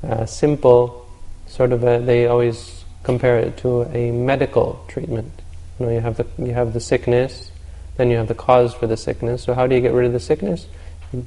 uh, 0.03 0.25
simple 0.25 1.09
sort 1.47 1.71
of 1.71 1.83
a, 1.83 1.99
they 1.99 2.27
always 2.27 2.85
compare 3.03 3.39
it 3.39 3.57
to 3.57 3.83
a 3.83 4.11
medical 4.11 4.83
treatment. 4.87 5.31
You 5.79 5.85
know, 5.85 5.91
you 5.91 5.99
have 5.99 6.17
the, 6.17 6.25
you 6.37 6.53
have 6.53 6.73
the 6.73 6.79
sickness, 6.79 7.51
then 7.97 8.09
you 8.09 8.17
have 8.17 8.27
the 8.27 8.35
cause 8.35 8.73
for 8.73 8.87
the 8.87 8.97
sickness. 8.97 9.43
So 9.43 9.53
how 9.53 9.67
do 9.67 9.75
you 9.75 9.81
get 9.81 9.93
rid 9.93 10.05
of 10.05 10.13
the 10.13 10.19
sickness? 10.19 10.67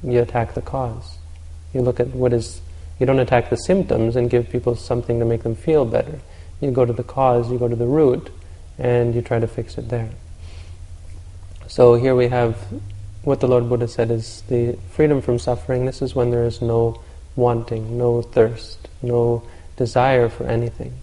You 0.03 0.21
attack 0.21 0.53
the 0.53 0.61
cause. 0.61 1.17
You 1.73 1.81
look 1.81 1.99
at 1.99 2.07
what 2.09 2.33
is, 2.33 2.61
you 2.99 3.05
don't 3.05 3.19
attack 3.19 3.49
the 3.49 3.57
symptoms 3.57 4.15
and 4.15 4.29
give 4.29 4.49
people 4.49 4.75
something 4.75 5.19
to 5.19 5.25
make 5.25 5.43
them 5.43 5.55
feel 5.55 5.85
better. 5.85 6.19
You 6.61 6.71
go 6.71 6.85
to 6.85 6.93
the 6.93 7.03
cause, 7.03 7.51
you 7.51 7.57
go 7.59 7.67
to 7.67 7.75
the 7.75 7.87
root, 7.87 8.29
and 8.77 9.13
you 9.13 9.21
try 9.21 9.39
to 9.39 9.47
fix 9.47 9.77
it 9.77 9.89
there. 9.89 10.09
So 11.67 11.95
here 11.95 12.15
we 12.15 12.27
have 12.27 12.57
what 13.23 13.39
the 13.39 13.47
Lord 13.47 13.67
Buddha 13.69 13.87
said 13.87 14.11
is 14.11 14.43
the 14.47 14.77
freedom 14.91 15.21
from 15.21 15.39
suffering. 15.39 15.85
This 15.85 16.01
is 16.01 16.15
when 16.15 16.31
there 16.31 16.45
is 16.45 16.61
no 16.61 17.01
wanting, 17.35 17.97
no 17.97 18.21
thirst, 18.21 18.87
no 19.01 19.43
desire 19.77 20.29
for 20.29 20.45
anything. 20.45 20.93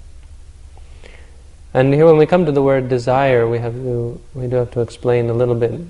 And 1.75 1.93
here, 1.95 2.07
when 2.07 2.19
we 2.19 2.27
come 2.27 2.47
to 2.47 2.53
the 2.53 2.63
word 2.63 2.89
desire, 2.89 3.49
we 3.49 3.59
have 3.59 3.75
to 3.75 4.21
we 4.35 4.47
do 4.47 4.57
have 4.57 4.71
to 4.73 4.81
explain 4.81 5.31
a 5.31 5.35
little 5.35 5.55
bit 5.55 5.81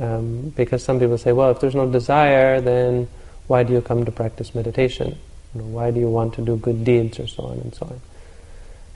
Um, 0.00 0.54
because 0.56 0.82
some 0.82 0.98
people 0.98 1.18
say, 1.18 1.32
well, 1.32 1.50
if 1.50 1.60
there's 1.60 1.74
no 1.74 1.84
desire, 1.84 2.62
then 2.62 3.08
why 3.46 3.62
do 3.62 3.74
you 3.74 3.82
come 3.82 4.06
to 4.06 4.10
practice 4.10 4.54
meditation? 4.54 5.18
You 5.52 5.60
know, 5.60 5.68
why 5.68 5.90
do 5.92 6.00
you 6.00 6.08
want 6.08 6.32
to 6.34 6.42
do 6.42 6.56
good 6.56 6.80
deeds, 6.82 7.20
or 7.20 7.28
so 7.28 7.44
on 7.52 7.58
and 7.60 7.74
so 7.74 7.86
on? 7.86 8.00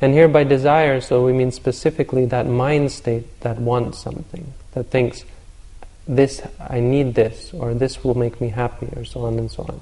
And 0.01 0.15
here, 0.15 0.27
by 0.27 0.45
desire, 0.45 1.03
so 1.03 1.21
we 1.21 1.35
mean 1.37 1.53
specifically 1.53 2.25
that 2.33 2.47
mind 2.49 2.93
state 2.93 3.29
that 3.41 3.61
wants 3.61 4.01
something, 4.01 4.55
that 4.73 4.89
thinks, 4.89 5.29
this, 6.07 6.43
I 6.61 6.81
need 6.81 7.15
this, 7.15 7.53
or 7.53 7.75
this 7.75 8.05
will 8.05 8.17
make 8.17 8.41
me 8.41 8.49
happy, 8.49 8.89
or 8.97 9.05
so 9.05 9.23
on 9.23 9.39
and 9.39 9.51
so 9.51 9.65
on. 9.65 9.81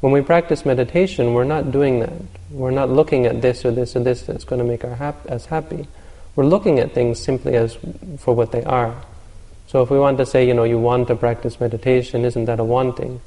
When 0.00 0.12
we 0.12 0.20
practice 0.20 0.66
meditation, 0.66 1.32
we're 1.32 1.44
not 1.44 1.72
doing 1.72 2.00
that. 2.00 2.12
We're 2.50 2.70
not 2.70 2.90
looking 2.90 3.24
at 3.24 3.40
this 3.40 3.64
or 3.64 3.70
this 3.70 3.96
or 3.96 4.00
this 4.00 4.22
that's 4.22 4.44
going 4.44 4.58
to 4.58 4.64
make 4.64 4.84
our 4.84 4.94
hap- 4.94 5.30
us 5.30 5.46
happy. 5.46 5.88
We're 6.36 6.44
looking 6.44 6.78
at 6.78 6.92
things 6.92 7.18
simply 7.18 7.56
as 7.56 7.78
for 8.18 8.34
what 8.34 8.52
they 8.52 8.64
are. 8.64 8.94
So 9.66 9.82
if 9.82 9.90
we 9.90 9.98
want 9.98 10.18
to 10.18 10.26
say, 10.26 10.46
you 10.46 10.52
know, 10.52 10.64
you 10.64 10.78
want 10.78 11.08
to 11.08 11.16
practice 11.16 11.58
meditation, 11.58 12.24
isn't 12.24 12.44
that 12.44 12.60
a 12.60 12.64
wanting? 12.64 13.20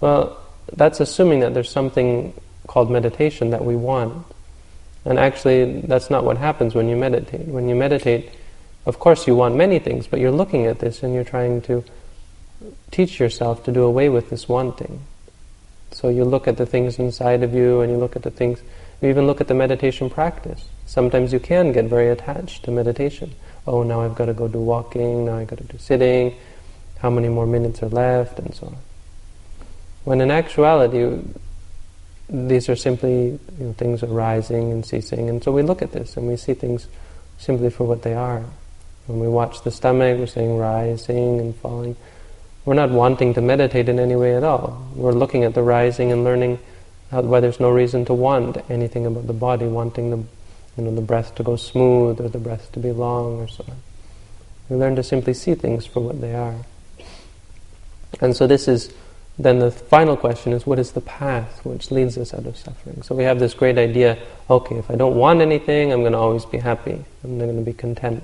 Well, 0.00 0.36
that's 0.72 0.98
assuming 0.98 1.40
that 1.40 1.54
there's 1.54 1.70
something 1.70 2.34
called 2.66 2.90
meditation 2.90 3.50
that 3.50 3.64
we 3.64 3.76
want. 3.76 4.26
And 5.04 5.18
actually, 5.18 5.82
that's 5.82 6.10
not 6.10 6.24
what 6.24 6.38
happens 6.38 6.74
when 6.74 6.88
you 6.88 6.96
meditate. 6.96 7.46
When 7.46 7.68
you 7.68 7.74
meditate, 7.74 8.30
of 8.86 8.98
course, 8.98 9.26
you 9.26 9.34
want 9.34 9.56
many 9.56 9.78
things, 9.78 10.06
but 10.06 10.20
you're 10.20 10.30
looking 10.30 10.66
at 10.66 10.78
this 10.78 11.02
and 11.02 11.14
you're 11.14 11.24
trying 11.24 11.62
to 11.62 11.84
teach 12.90 13.18
yourself 13.18 13.64
to 13.64 13.72
do 13.72 13.82
away 13.82 14.08
with 14.08 14.30
this 14.30 14.48
wanting. 14.48 15.00
So 15.92 16.08
you 16.08 16.24
look 16.24 16.48
at 16.48 16.56
the 16.56 16.66
things 16.66 16.98
inside 16.98 17.42
of 17.42 17.54
you 17.54 17.80
and 17.80 17.90
you 17.90 17.98
look 17.98 18.16
at 18.16 18.22
the 18.22 18.30
things, 18.30 18.60
you 19.00 19.08
even 19.08 19.26
look 19.26 19.40
at 19.40 19.48
the 19.48 19.54
meditation 19.54 20.10
practice. 20.10 20.64
Sometimes 20.86 21.32
you 21.32 21.40
can 21.40 21.72
get 21.72 21.86
very 21.86 22.08
attached 22.10 22.64
to 22.64 22.70
meditation. 22.70 23.34
Oh, 23.66 23.82
now 23.82 24.02
I've 24.02 24.14
got 24.14 24.26
to 24.26 24.34
go 24.34 24.48
do 24.48 24.58
walking, 24.58 25.24
now 25.24 25.38
I've 25.38 25.46
got 25.46 25.58
to 25.58 25.64
do 25.64 25.78
sitting, 25.78 26.34
how 26.98 27.10
many 27.10 27.28
more 27.28 27.46
minutes 27.46 27.82
are 27.82 27.88
left, 27.88 28.38
and 28.38 28.54
so 28.54 28.66
on. 28.66 28.76
When 30.04 30.20
in 30.20 30.30
actuality, 30.30 31.22
these 32.28 32.68
are 32.68 32.76
simply 32.76 33.38
you 33.58 33.64
know, 33.64 33.72
things 33.72 34.02
arising 34.02 34.72
and 34.72 34.84
ceasing. 34.84 35.28
And 35.28 35.42
so 35.42 35.52
we 35.52 35.62
look 35.62 35.80
at 35.80 35.92
this 35.92 36.16
and 36.16 36.26
we 36.28 36.36
see 36.36 36.54
things 36.54 36.88
simply 37.38 37.70
for 37.70 37.84
what 37.84 38.02
they 38.02 38.14
are. 38.14 38.44
When 39.06 39.20
we 39.20 39.28
watch 39.28 39.62
the 39.62 39.70
stomach, 39.70 40.18
we're 40.18 40.26
saying 40.26 40.56
rising 40.56 41.40
and 41.40 41.54
falling. 41.56 41.96
We're 42.64 42.74
not 42.74 42.90
wanting 42.90 43.34
to 43.34 43.40
meditate 43.40 43.88
in 43.88 43.98
any 43.98 44.16
way 44.16 44.36
at 44.36 44.42
all. 44.42 44.86
We're 44.94 45.12
looking 45.12 45.44
at 45.44 45.54
the 45.54 45.62
rising 45.62 46.10
and 46.10 46.24
learning 46.24 46.58
why 47.10 47.40
there's 47.40 47.60
no 47.60 47.70
reason 47.70 48.04
to 48.06 48.14
want 48.14 48.58
anything 48.70 49.06
about 49.06 49.26
the 49.26 49.32
body, 49.32 49.66
wanting 49.66 50.10
the, 50.10 50.16
you 50.76 50.84
know, 50.84 50.94
the 50.94 51.02
breath 51.02 51.34
to 51.36 51.42
go 51.42 51.56
smooth 51.56 52.20
or 52.20 52.28
the 52.28 52.38
breath 52.38 52.72
to 52.72 52.80
be 52.80 52.90
long 52.90 53.40
or 53.40 53.48
so 53.48 53.64
on. 53.68 53.76
We 54.68 54.76
learn 54.76 54.96
to 54.96 55.02
simply 55.02 55.34
see 55.34 55.54
things 55.54 55.84
for 55.86 56.00
what 56.00 56.20
they 56.20 56.34
are. 56.34 56.56
And 58.20 58.34
so 58.34 58.46
this 58.46 58.66
is 58.66 58.92
then 59.38 59.58
the 59.58 59.70
final 59.70 60.16
question 60.16 60.52
is 60.52 60.66
what 60.66 60.78
is 60.78 60.92
the 60.92 61.00
path 61.00 61.64
which 61.64 61.90
leads 61.90 62.16
us 62.16 62.32
out 62.32 62.46
of 62.46 62.56
suffering? 62.56 63.02
So 63.02 63.14
we 63.14 63.24
have 63.24 63.38
this 63.38 63.52
great 63.52 63.78
idea 63.78 64.18
okay, 64.48 64.76
if 64.76 64.90
I 64.90 64.94
don't 64.94 65.16
want 65.16 65.40
anything, 65.40 65.92
I'm 65.92 66.00
going 66.00 66.12
to 66.12 66.18
always 66.18 66.44
be 66.44 66.58
happy, 66.58 67.04
I'm 67.22 67.38
going 67.38 67.56
to 67.56 67.62
be 67.62 67.72
content. 67.72 68.22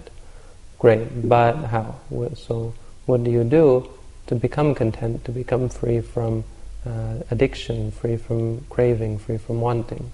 Great, 0.81 1.29
but 1.29 1.57
how? 1.67 1.95
So 2.35 2.73
what 3.05 3.23
do 3.23 3.31
you 3.31 3.45
do 3.45 3.87
to 4.29 4.35
become 4.35 4.75
content, 4.75 5.25
to 5.27 5.31
become 5.31 5.69
free 5.69 6.01
from 6.01 6.43
uh, 6.87 7.17
addiction, 7.31 7.91
free 7.91 8.17
from 8.17 8.65
craving, 8.71 9.19
free 9.19 9.37
from 9.37 9.61
wanting? 9.61 10.11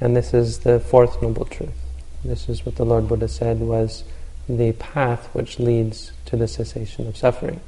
And 0.00 0.14
this 0.14 0.34
is 0.34 0.58
the 0.60 0.78
fourth 0.78 1.22
noble 1.22 1.46
truth. 1.46 1.70
This 2.22 2.50
is 2.50 2.66
what 2.66 2.76
the 2.76 2.84
Lord 2.84 3.08
Buddha 3.08 3.26
said 3.26 3.58
was 3.60 4.04
the 4.48 4.72
path 4.72 5.28
which 5.32 5.58
leads 5.58 6.12
to 6.26 6.36
the 6.36 6.46
cessation 6.46 7.06
of 7.08 7.16
suffering 7.16 7.60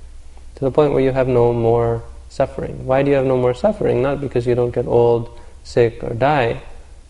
to 0.57 0.67
the 0.67 0.71
point 0.71 0.93
where 0.93 1.03
you 1.03 1.13
have 1.13 1.29
no 1.29 1.55
more 1.55 2.03
suffering. 2.29 2.85
Why 2.85 3.03
do 3.03 3.11
you 3.11 3.17
have 3.17 3.25
no 3.25 3.39
more 3.39 3.55
suffering? 3.55 4.03
Not 4.03 4.21
because 4.21 4.47
you 4.47 4.55
don't 4.55 4.71
get 4.71 4.87
old, 4.87 5.41
sick, 5.65 6.05
or 6.05 6.13
die, 6.13 6.61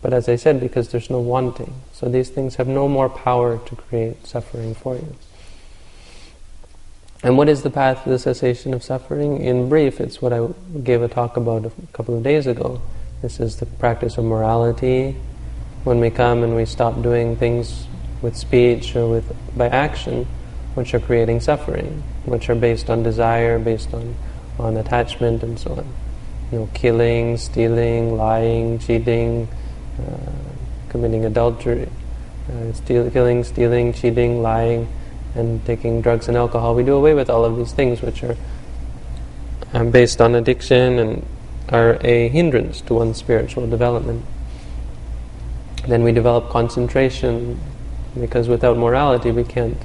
but 0.01 0.13
as 0.13 0.27
I 0.27 0.35
said, 0.35 0.59
because 0.59 0.89
there's 0.89 1.09
no 1.09 1.19
wanting. 1.19 1.73
So 1.93 2.09
these 2.09 2.29
things 2.29 2.55
have 2.55 2.67
no 2.67 2.87
more 2.87 3.09
power 3.09 3.59
to 3.59 3.75
create 3.75 4.25
suffering 4.25 4.73
for 4.73 4.95
you. 4.95 5.15
And 7.23 7.37
what 7.37 7.49
is 7.49 7.61
the 7.61 7.69
path 7.69 8.03
to 8.03 8.09
the 8.09 8.17
cessation 8.17 8.73
of 8.73 8.81
suffering? 8.81 9.41
In 9.43 9.69
brief, 9.69 10.01
it's 10.01 10.21
what 10.21 10.33
I 10.33 10.47
gave 10.83 11.03
a 11.03 11.07
talk 11.07 11.37
about 11.37 11.65
a 11.65 11.71
couple 11.93 12.17
of 12.17 12.23
days 12.23 12.47
ago. 12.47 12.81
This 13.21 13.39
is 13.39 13.57
the 13.57 13.67
practice 13.67 14.17
of 14.17 14.25
morality. 14.25 15.15
When 15.83 15.99
we 15.99 16.09
come 16.09 16.43
and 16.43 16.55
we 16.55 16.65
stop 16.65 17.03
doing 17.03 17.35
things 17.35 17.85
with 18.23 18.35
speech 18.35 18.95
or 18.95 19.07
with 19.07 19.35
by 19.55 19.67
action, 19.67 20.25
which 20.73 20.95
are 20.95 20.99
creating 20.99 21.41
suffering, 21.41 22.03
which 22.25 22.49
are 22.49 22.55
based 22.55 22.89
on 22.89 23.03
desire, 23.03 23.59
based 23.59 23.93
on, 23.93 24.15
on 24.57 24.77
attachment, 24.77 25.43
and 25.43 25.59
so 25.59 25.71
on. 25.73 25.93
You 26.51 26.59
know, 26.59 26.69
killing, 26.73 27.37
stealing, 27.37 28.17
lying, 28.17 28.79
cheating, 28.79 29.47
committing 30.89 31.25
adultery, 31.25 31.89
uh, 32.51 32.73
steal, 32.73 33.09
killing, 33.09 33.43
stealing, 33.43 33.93
cheating, 33.93 34.41
lying, 34.41 34.87
and 35.35 35.65
taking 35.65 36.01
drugs 36.01 36.27
and 36.27 36.35
alcohol. 36.35 36.75
We 36.75 36.83
do 36.83 36.95
away 36.95 37.13
with 37.13 37.29
all 37.29 37.45
of 37.45 37.55
these 37.57 37.71
things 37.71 38.01
which 38.01 38.23
are 38.23 38.35
um, 39.73 39.91
based 39.91 40.19
on 40.19 40.35
addiction 40.35 40.99
and 40.99 41.25
are 41.69 41.97
a 42.01 42.27
hindrance 42.27 42.81
to 42.81 42.93
one's 42.93 43.17
spiritual 43.17 43.67
development. 43.67 44.25
Then 45.87 46.03
we 46.03 46.11
develop 46.11 46.49
concentration 46.49 47.59
because 48.19 48.49
without 48.49 48.77
morality 48.77 49.31
we 49.31 49.43
can't 49.43 49.77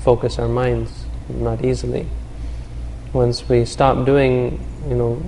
focus 0.00 0.38
our 0.38 0.48
minds 0.48 1.04
not 1.28 1.64
easily. 1.64 2.06
Once 3.12 3.48
we 3.48 3.64
stop 3.64 4.04
doing, 4.04 4.60
you 4.88 4.94
know, 4.94 5.22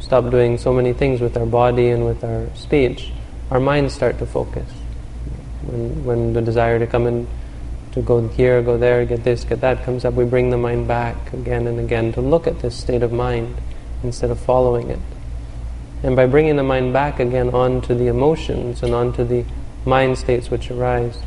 stop 0.00 0.30
doing 0.30 0.56
so 0.58 0.72
many 0.72 0.92
things 0.92 1.20
with 1.20 1.36
our 1.36 1.46
body 1.46 1.90
and 1.90 2.06
with 2.06 2.24
our 2.24 2.48
speech, 2.54 3.12
our 3.50 3.60
minds 3.60 3.94
start 3.94 4.18
to 4.18 4.26
focus. 4.26 4.68
When, 5.62 6.04
when 6.04 6.32
the 6.32 6.42
desire 6.42 6.78
to 6.78 6.86
come 6.86 7.06
in, 7.06 7.26
to 7.92 8.02
go 8.02 8.28
here, 8.28 8.60
go 8.62 8.76
there, 8.76 9.04
get 9.06 9.24
this, 9.24 9.44
get 9.44 9.60
that 9.62 9.82
comes 9.84 10.04
up, 10.04 10.14
we 10.14 10.24
bring 10.24 10.50
the 10.50 10.58
mind 10.58 10.86
back 10.86 11.32
again 11.32 11.66
and 11.66 11.80
again 11.80 12.12
to 12.12 12.20
look 12.20 12.46
at 12.46 12.60
this 12.60 12.76
state 12.76 13.02
of 13.02 13.10
mind 13.10 13.56
instead 14.02 14.30
of 14.30 14.38
following 14.38 14.90
it. 14.90 14.98
And 16.02 16.14
by 16.14 16.26
bringing 16.26 16.56
the 16.56 16.62
mind 16.62 16.92
back 16.92 17.18
again 17.18 17.50
onto 17.50 17.94
the 17.94 18.06
emotions 18.08 18.82
and 18.82 18.94
onto 18.94 19.24
the 19.24 19.44
mind 19.86 20.18
states 20.18 20.50
which 20.50 20.70
arise, 20.70 21.18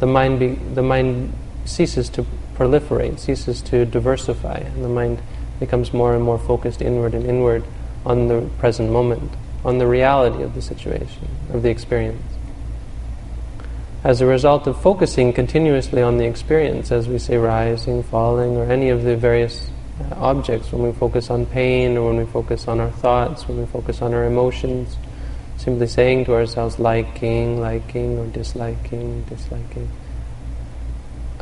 the 0.00 0.06
mind, 0.06 0.40
be, 0.40 0.48
the 0.48 0.82
mind 0.82 1.32
ceases 1.64 2.08
to 2.10 2.26
proliferate, 2.56 3.18
ceases 3.18 3.62
to 3.62 3.84
diversify, 3.86 4.56
and 4.56 4.84
the 4.84 4.88
mind 4.88 5.22
becomes 5.60 5.92
more 5.92 6.14
and 6.14 6.24
more 6.24 6.38
focused 6.38 6.82
inward 6.82 7.14
and 7.14 7.24
inward 7.24 7.64
on 8.04 8.28
the 8.28 8.50
present 8.58 8.90
moment, 8.90 9.30
on 9.64 9.78
the 9.78 9.86
reality 9.86 10.42
of 10.42 10.54
the 10.54 10.62
situation, 10.62 11.28
of 11.52 11.62
the 11.62 11.70
experience. 11.70 12.22
As 14.02 14.20
a 14.20 14.26
result 14.26 14.66
of 14.66 14.80
focusing 14.80 15.32
continuously 15.32 16.02
on 16.02 16.18
the 16.18 16.26
experience, 16.26 16.92
as 16.92 17.08
we 17.08 17.18
say 17.18 17.38
rising, 17.38 18.02
falling, 18.02 18.56
or 18.56 18.70
any 18.70 18.90
of 18.90 19.02
the 19.02 19.16
various 19.16 19.70
uh, 20.00 20.14
objects, 20.16 20.70
when 20.72 20.82
we 20.82 20.92
focus 20.92 21.30
on 21.30 21.46
pain, 21.46 21.96
or 21.96 22.08
when 22.08 22.18
we 22.18 22.30
focus 22.30 22.68
on 22.68 22.80
our 22.80 22.90
thoughts, 22.90 23.48
when 23.48 23.58
we 23.58 23.66
focus 23.66 24.02
on 24.02 24.12
our 24.12 24.24
emotions, 24.24 24.96
simply 25.56 25.86
saying 25.86 26.26
to 26.26 26.34
ourselves, 26.34 26.78
liking, 26.78 27.60
liking, 27.60 28.18
or 28.18 28.26
disliking, 28.26 29.22
disliking 29.22 29.88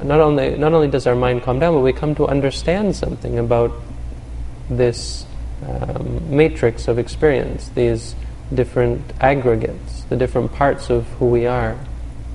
not 0.04 0.20
only 0.20 0.56
not 0.56 0.72
only 0.72 0.88
does 0.88 1.06
our 1.06 1.14
mind 1.14 1.42
calm 1.42 1.58
down, 1.58 1.74
but 1.74 1.80
we 1.80 1.92
come 1.92 2.14
to 2.16 2.26
understand 2.26 2.96
something 2.96 3.38
about 3.38 3.72
this 4.68 5.26
um, 5.66 6.34
matrix 6.34 6.88
of 6.88 6.98
experience, 6.98 7.68
these 7.70 8.14
different 8.54 9.02
aggregates, 9.20 10.02
the 10.04 10.16
different 10.16 10.52
parts 10.52 10.90
of 10.90 11.06
who 11.18 11.26
we 11.26 11.46
are. 11.46 11.78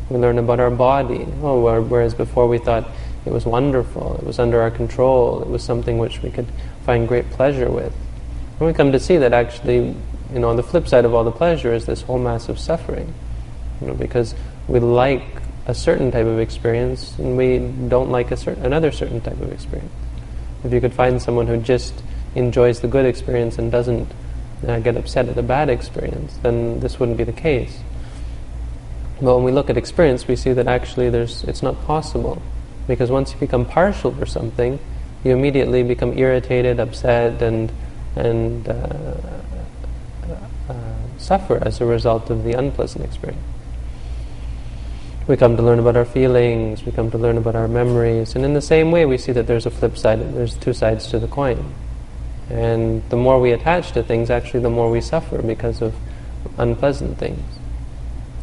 We 0.09 0.17
learn 0.17 0.37
about 0.37 0.59
our 0.59 0.71
body. 0.71 1.27
Oh, 1.41 1.81
whereas 1.81 2.13
before 2.13 2.47
we 2.47 2.57
thought 2.57 2.87
it 3.25 3.31
was 3.31 3.45
wonderful, 3.45 4.15
it 4.15 4.23
was 4.23 4.39
under 4.39 4.61
our 4.61 4.71
control, 4.71 5.41
it 5.41 5.47
was 5.47 5.63
something 5.63 5.97
which 5.97 6.21
we 6.21 6.31
could 6.31 6.47
find 6.85 7.07
great 7.07 7.29
pleasure 7.31 7.69
with. 7.69 7.93
And 8.59 8.67
we 8.67 8.73
come 8.73 8.91
to 8.93 8.99
see 8.99 9.17
that 9.17 9.33
actually, 9.33 9.95
you 10.33 10.39
know, 10.39 10.49
on 10.49 10.55
the 10.55 10.63
flip 10.63 10.87
side 10.87 11.05
of 11.05 11.13
all 11.13 11.23
the 11.23 11.31
pleasure 11.31 11.73
is 11.73 11.85
this 11.85 12.01
whole 12.01 12.19
mass 12.19 12.49
of 12.49 12.57
suffering. 12.57 13.13
You 13.81 13.87
know, 13.87 13.93
because 13.93 14.33
we 14.67 14.79
like 14.79 15.25
a 15.67 15.73
certain 15.73 16.11
type 16.11 16.25
of 16.25 16.39
experience 16.39 17.17
and 17.19 17.37
we 17.37 17.59
don't 17.89 18.09
like 18.09 18.31
a 18.31 18.37
certain, 18.37 18.65
another 18.65 18.91
certain 18.91 19.19
type 19.19 19.39
of 19.41 19.51
experience. 19.51 19.91
If 20.63 20.71
you 20.71 20.81
could 20.81 20.93
find 20.93 21.21
someone 21.21 21.47
who 21.47 21.57
just 21.57 21.93
enjoys 22.37 22.79
the 22.79 22.87
good 22.87 23.05
experience 23.05 23.57
and 23.57 23.71
doesn't 23.71 24.07
uh, 24.67 24.79
get 24.79 24.95
upset 24.95 25.27
at 25.27 25.35
the 25.35 25.43
bad 25.43 25.69
experience, 25.69 26.37
then 26.43 26.79
this 26.79 26.99
wouldn't 26.99 27.17
be 27.17 27.23
the 27.23 27.31
case. 27.31 27.79
But 29.21 29.35
when 29.35 29.43
we 29.43 29.51
look 29.51 29.69
at 29.69 29.77
experience, 29.77 30.27
we 30.27 30.35
see 30.35 30.53
that 30.53 30.67
actually 30.67 31.09
there's, 31.09 31.43
it's 31.43 31.63
not 31.63 31.83
possible. 31.85 32.41
Because 32.87 33.11
once 33.11 33.33
you 33.33 33.39
become 33.39 33.65
partial 33.65 34.11
for 34.11 34.25
something, 34.25 34.79
you 35.23 35.31
immediately 35.31 35.83
become 35.83 36.17
irritated, 36.17 36.79
upset, 36.79 37.41
and, 37.41 37.71
and 38.15 38.69
uh, 38.69 39.17
uh, 40.69 40.73
suffer 41.17 41.59
as 41.65 41.81
a 41.81 41.85
result 41.85 42.29
of 42.29 42.43
the 42.43 42.53
unpleasant 42.53 43.03
experience. 43.03 43.41
We 45.27 45.35
come 45.35 45.57
to 45.57 45.63
learn 45.63 45.79
about 45.79 45.97
our 45.97 46.05
feelings, 46.05 46.85
we 46.85 46.93
come 46.93 47.11
to 47.11 47.17
learn 47.17 47.37
about 47.37 47.55
our 47.55 47.67
memories, 47.67 48.35
and 48.35 48.45
in 48.45 48.53
the 48.53 48.61
same 48.61 48.91
way 48.91 49.05
we 49.05 49.17
see 49.17 49.33
that 49.33 49.45
there's 49.45 49.65
a 49.65 49.71
flip 49.71 49.97
side, 49.97 50.19
there's 50.33 50.55
two 50.55 50.71
sides 50.71 51.07
to 51.07 51.19
the 51.19 51.27
coin. 51.27 51.73
And 52.49 53.07
the 53.09 53.17
more 53.17 53.39
we 53.39 53.51
attach 53.51 53.91
to 53.93 54.03
things, 54.03 54.29
actually 54.29 54.61
the 54.61 54.69
more 54.69 54.89
we 54.89 55.01
suffer 55.01 55.41
because 55.41 55.81
of 55.81 55.95
unpleasant 56.57 57.17
things. 57.17 57.43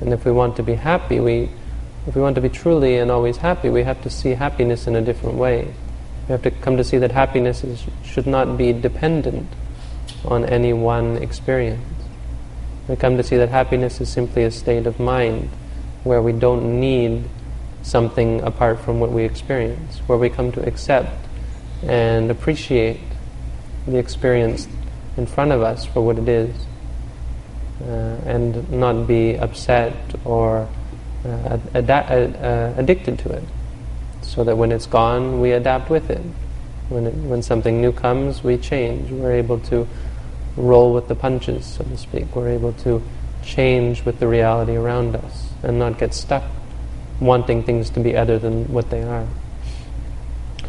And 0.00 0.12
if 0.12 0.24
we 0.24 0.32
want 0.32 0.56
to 0.56 0.62
be 0.62 0.74
happy, 0.74 1.20
we, 1.20 1.48
if 2.06 2.14
we 2.14 2.20
want 2.20 2.34
to 2.34 2.40
be 2.40 2.48
truly 2.48 2.98
and 2.98 3.10
always 3.10 3.38
happy, 3.38 3.70
we 3.70 3.82
have 3.84 4.02
to 4.02 4.10
see 4.10 4.30
happiness 4.30 4.86
in 4.86 4.96
a 4.96 5.00
different 5.00 5.36
way. 5.36 5.72
We 6.28 6.32
have 6.32 6.42
to 6.42 6.50
come 6.50 6.76
to 6.76 6.84
see 6.84 6.98
that 6.98 7.12
happiness 7.12 7.64
is, 7.64 7.84
should 8.04 8.26
not 8.26 8.56
be 8.58 8.72
dependent 8.72 9.48
on 10.24 10.44
any 10.44 10.72
one 10.72 11.16
experience. 11.16 11.82
We 12.88 12.96
come 12.96 13.16
to 13.16 13.22
see 13.22 13.36
that 13.36 13.48
happiness 13.48 14.00
is 14.00 14.10
simply 14.10 14.44
a 14.44 14.50
state 14.50 14.86
of 14.86 15.00
mind 15.00 15.48
where 16.02 16.20
we 16.20 16.32
don't 16.32 16.80
need 16.80 17.24
something 17.82 18.42
apart 18.42 18.80
from 18.80 19.00
what 19.00 19.10
we 19.10 19.24
experience, 19.24 19.98
where 20.06 20.18
we 20.18 20.28
come 20.28 20.52
to 20.52 20.66
accept 20.66 21.26
and 21.82 22.30
appreciate 22.30 23.00
the 23.86 23.98
experience 23.98 24.68
in 25.16 25.26
front 25.26 25.52
of 25.52 25.62
us 25.62 25.84
for 25.84 26.00
what 26.00 26.18
it 26.18 26.28
is, 26.28 26.54
uh, 27.82 28.16
and 28.26 28.70
not 28.70 29.06
be 29.06 29.36
upset 29.36 29.94
or 30.24 30.68
uh, 31.24 31.58
ad- 31.74 31.90
uh, 31.90 32.72
addicted 32.76 33.18
to 33.18 33.30
it, 33.30 33.44
so 34.22 34.44
that 34.44 34.56
when 34.56 34.72
it's 34.72 34.86
gone, 34.86 35.40
we 35.40 35.52
adapt 35.52 35.90
with 35.90 36.10
it. 36.10 36.22
When, 36.88 37.06
it, 37.06 37.14
when 37.14 37.42
something 37.42 37.80
new 37.80 37.92
comes, 37.92 38.44
we 38.44 38.58
change. 38.58 39.10
We're 39.10 39.32
able 39.32 39.58
to 39.60 39.88
roll 40.56 40.92
with 40.92 41.08
the 41.08 41.14
punches, 41.14 41.64
so 41.64 41.84
to 41.84 41.96
speak. 41.96 42.34
We're 42.36 42.50
able 42.50 42.72
to 42.84 43.02
change 43.44 44.04
with 44.04 44.18
the 44.20 44.28
reality 44.28 44.76
around 44.76 45.16
us 45.16 45.50
and 45.62 45.78
not 45.78 45.98
get 45.98 46.14
stuck 46.14 46.44
wanting 47.20 47.62
things 47.62 47.90
to 47.90 48.00
be 48.00 48.16
other 48.16 48.38
than 48.38 48.72
what 48.72 48.90
they 48.90 49.02
are. 49.02 49.26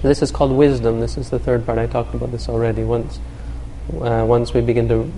This 0.01 0.21
is 0.21 0.31
called 0.31 0.51
wisdom. 0.51 0.99
This 0.99 1.17
is 1.17 1.29
the 1.29 1.39
third 1.39 1.65
part. 1.65 1.77
I 1.77 1.87
talked 1.87 2.13
about 2.13 2.31
this 2.31 2.47
already. 2.47 2.83
Once, 2.83 3.19
uh, 4.01 4.25
once 4.27 4.53
we 4.53 4.61
begin 4.61 4.87
to 4.89 5.11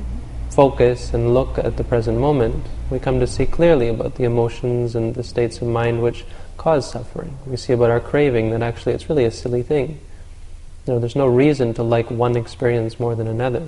focus 0.51 1.13
and 1.13 1.33
look 1.33 1.57
at 1.57 1.77
the 1.77 1.83
present 1.83 2.19
moment, 2.19 2.65
we 2.89 2.99
come 2.99 3.19
to 3.19 3.27
see 3.27 3.45
clearly 3.45 3.89
about 3.89 4.15
the 4.15 4.23
emotions 4.23 4.95
and 4.95 5.13
the 5.13 5.23
states 5.23 5.61
of 5.61 5.67
mind 5.67 6.01
which 6.01 6.25
cause 6.57 6.89
suffering. 6.89 7.37
We 7.45 7.57
see 7.57 7.73
about 7.73 7.91
our 7.91 7.99
craving 7.99 8.51
that 8.51 8.61
actually 8.61 8.93
it's 8.93 9.09
really 9.09 9.25
a 9.25 9.31
silly 9.31 9.61
thing. 9.61 9.99
You 10.85 10.93
know, 10.93 10.99
there's 10.99 11.15
no 11.15 11.27
reason 11.27 11.73
to 11.75 11.83
like 11.83 12.09
one 12.09 12.35
experience 12.35 12.99
more 12.99 13.13
than 13.13 13.27
another. 13.27 13.67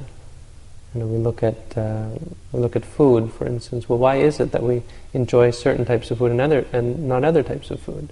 You 0.93 1.01
know, 1.01 1.05
we 1.05 1.17
look 1.17 1.43
at 1.43 1.77
uh, 1.77 2.09
we 2.51 2.59
look 2.59 2.75
at 2.75 2.83
food, 2.83 3.31
for 3.31 3.45
instance. 3.45 3.87
Well, 3.87 3.99
why 3.99 4.15
is 4.15 4.39
it 4.39 4.51
that 4.53 4.63
we 4.63 4.83
enjoy 5.13 5.51
certain 5.51 5.85
types 5.85 6.09
of 6.09 6.17
food 6.17 6.31
and 6.31 6.41
other 6.41 6.65
and 6.73 7.07
not 7.07 7.23
other 7.23 7.43
types 7.43 7.69
of 7.69 7.79
food? 7.79 8.09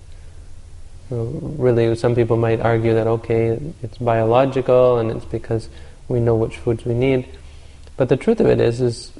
Really, 1.09 1.95
some 1.95 2.15
people 2.15 2.35
might 2.35 2.59
argue 2.59 2.93
that 2.93 3.07
okay, 3.07 3.59
it's 3.81 3.97
biological 3.97 4.97
and 4.97 5.11
it's 5.11 5.25
because 5.25 5.69
we 6.07 6.19
know 6.19 6.35
which 6.35 6.57
foods 6.57 6.85
we 6.85 6.93
need. 6.93 7.27
But 7.95 8.09
the 8.09 8.17
truth 8.17 8.39
of 8.39 8.47
it 8.47 8.59
is, 8.59 8.81
is 8.81 9.11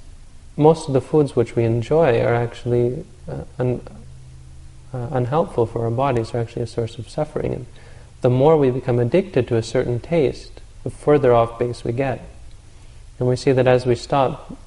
most 0.58 0.88
of 0.88 0.94
the 0.94 1.02
foods 1.02 1.36
which 1.36 1.56
we 1.56 1.64
enjoy 1.64 2.20
are 2.22 2.36
actually 2.36 3.06
uh, 3.28 3.44
un, 3.58 3.82
uh, 4.94 5.08
unhelpful 5.12 5.66
for 5.66 5.86
our 5.86 5.92
bodies. 5.92 6.34
Are 6.34 6.40
actually 6.40 6.64
a 6.64 6.68
source 6.68 6.98
of 6.98 7.08
suffering. 7.10 7.54
And 7.54 7.66
the 8.22 8.30
more 8.30 8.58
we 8.58 8.70
become 8.70 9.00
addicted 9.00 9.48
to 9.48 9.56
a 9.56 9.64
certain 9.64 10.00
taste, 10.00 10.62
the 10.84 10.90
further 10.90 11.34
off 11.34 11.58
base 11.58 11.84
we 11.84 11.94
get. 11.94 12.22
And 13.20 13.30
we 13.30 13.36
see 13.36 13.52
that 13.52 13.68
as 13.68 13.86
we 13.86 13.96
stop 13.96 14.58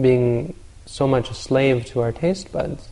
being 0.00 0.54
so 0.86 1.06
much 1.06 1.30
a 1.30 1.34
slave 1.34 1.84
to 1.86 2.00
our 2.00 2.12
taste 2.12 2.52
buds, 2.52 2.88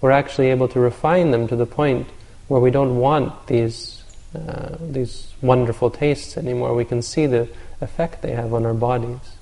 we're 0.00 0.10
actually 0.10 0.48
able 0.48 0.68
to 0.68 0.80
refine 0.80 1.30
them 1.30 1.46
to 1.48 1.56
the 1.56 1.66
point 1.66 2.08
where 2.48 2.60
we 2.60 2.70
don't 2.70 2.96
want 2.96 3.46
these 3.46 4.02
uh, 4.34 4.76
these 4.80 5.32
wonderful 5.42 5.90
tastes 5.90 6.36
anymore. 6.38 6.74
We 6.74 6.86
can 6.86 7.02
see 7.02 7.26
the 7.26 7.48
effect 7.80 8.22
they 8.22 8.32
have 8.32 8.54
on 8.54 8.64
our 8.64 8.74
bodies, 8.74 9.36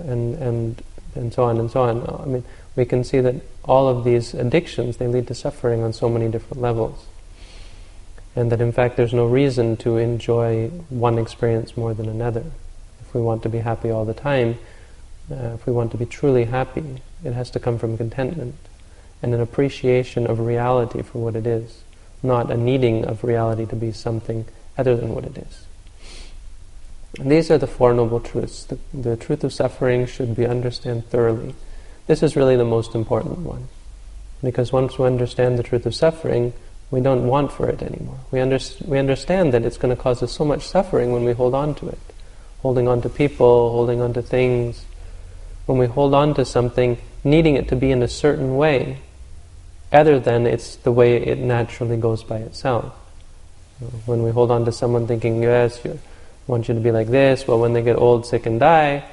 and 0.00 0.34
and 0.36 0.82
and 1.14 1.32
so 1.32 1.44
on 1.44 1.58
and 1.58 1.70
so 1.70 1.82
on. 1.82 2.20
I 2.22 2.26
mean, 2.26 2.44
we 2.76 2.84
can 2.84 3.02
see 3.02 3.20
that 3.20 3.36
all 3.64 3.88
of 3.88 4.04
these 4.04 4.34
addictions 4.34 4.98
they 4.98 5.06
lead 5.06 5.26
to 5.28 5.34
suffering 5.34 5.82
on 5.82 5.92
so 5.92 6.08
many 6.08 6.28
different 6.28 6.60
levels, 6.60 7.06
and 8.34 8.52
that 8.52 8.60
in 8.60 8.72
fact 8.72 8.96
there's 8.96 9.14
no 9.14 9.26
reason 9.26 9.76
to 9.78 9.96
enjoy 9.96 10.68
one 10.90 11.18
experience 11.18 11.76
more 11.76 11.94
than 11.94 12.08
another 12.08 12.44
If 13.00 13.14
we 13.14 13.20
want 13.22 13.42
to 13.44 13.48
be 13.48 13.58
happy 13.58 13.90
all 13.90 14.04
the 14.04 14.14
time, 14.14 14.58
uh, 15.30 15.54
if 15.54 15.66
we 15.66 15.72
want 15.72 15.92
to 15.92 15.96
be 15.96 16.06
truly 16.06 16.44
happy, 16.44 17.00
it 17.24 17.32
has 17.32 17.50
to 17.52 17.58
come 17.58 17.78
from 17.78 17.96
contentment 17.96 18.54
and 19.22 19.34
an 19.34 19.40
appreciation 19.40 20.26
of 20.26 20.40
reality 20.40 21.02
for 21.02 21.18
what 21.18 21.36
it 21.36 21.46
is, 21.46 21.82
not 22.22 22.50
a 22.50 22.56
needing 22.56 23.04
of 23.04 23.24
reality 23.24 23.66
to 23.66 23.76
be 23.76 23.92
something 23.92 24.44
other 24.76 24.96
than 24.96 25.14
what 25.14 25.24
it 25.24 25.38
is. 25.38 25.64
And 27.18 27.30
these 27.30 27.50
are 27.50 27.58
the 27.58 27.66
Four 27.66 27.94
Noble 27.94 28.20
Truths. 28.20 28.64
The, 28.64 28.78
the 28.92 29.16
truth 29.16 29.42
of 29.42 29.52
suffering 29.52 30.06
should 30.06 30.36
be 30.36 30.46
understood 30.46 31.08
thoroughly. 31.08 31.54
This 32.06 32.22
is 32.22 32.36
really 32.36 32.56
the 32.56 32.64
most 32.64 32.94
important 32.94 33.38
one. 33.38 33.68
Because 34.42 34.70
once 34.70 34.98
we 34.98 35.06
understand 35.06 35.58
the 35.58 35.62
truth 35.62 35.86
of 35.86 35.94
suffering, 35.94 36.52
we 36.90 37.00
don't 37.00 37.26
want 37.26 37.52
for 37.52 37.68
it 37.70 37.82
anymore. 37.82 38.18
We, 38.30 38.40
under, 38.40 38.58
we 38.84 38.98
understand 38.98 39.54
that 39.54 39.64
it's 39.64 39.78
going 39.78 39.96
to 39.96 40.00
cause 40.00 40.22
us 40.22 40.32
so 40.32 40.44
much 40.44 40.66
suffering 40.66 41.12
when 41.12 41.24
we 41.24 41.32
hold 41.32 41.54
on 41.54 41.74
to 41.76 41.88
it 41.88 41.98
holding 42.66 42.88
on 42.88 43.00
to 43.00 43.08
people, 43.08 43.70
holding 43.70 44.00
on 44.00 44.12
to 44.12 44.20
things. 44.20 44.84
When 45.66 45.78
we 45.78 45.86
hold 45.86 46.14
on 46.14 46.34
to 46.34 46.44
something, 46.44 46.98
needing 47.22 47.54
it 47.54 47.68
to 47.68 47.76
be 47.76 47.92
in 47.92 48.02
a 48.02 48.08
certain 48.08 48.56
way, 48.56 48.98
other 49.96 50.20
than 50.20 50.46
it's 50.46 50.76
the 50.76 50.92
way 50.92 51.16
it 51.16 51.38
naturally 51.38 51.96
goes 51.96 52.22
by 52.22 52.38
itself. 52.38 52.94
When 54.06 54.22
we 54.22 54.30
hold 54.30 54.50
on 54.50 54.64
to 54.64 54.72
someone 54.72 55.06
thinking, 55.06 55.42
yes, 55.42 55.84
I 55.84 55.98
want 56.46 56.68
you 56.68 56.74
to 56.74 56.80
be 56.80 56.92
like 56.92 57.08
this, 57.08 57.46
well, 57.46 57.58
when 57.58 57.72
they 57.72 57.82
get 57.82 57.96
old, 57.96 58.24
sick, 58.24 58.46
and 58.46 58.60
die, 58.60 59.04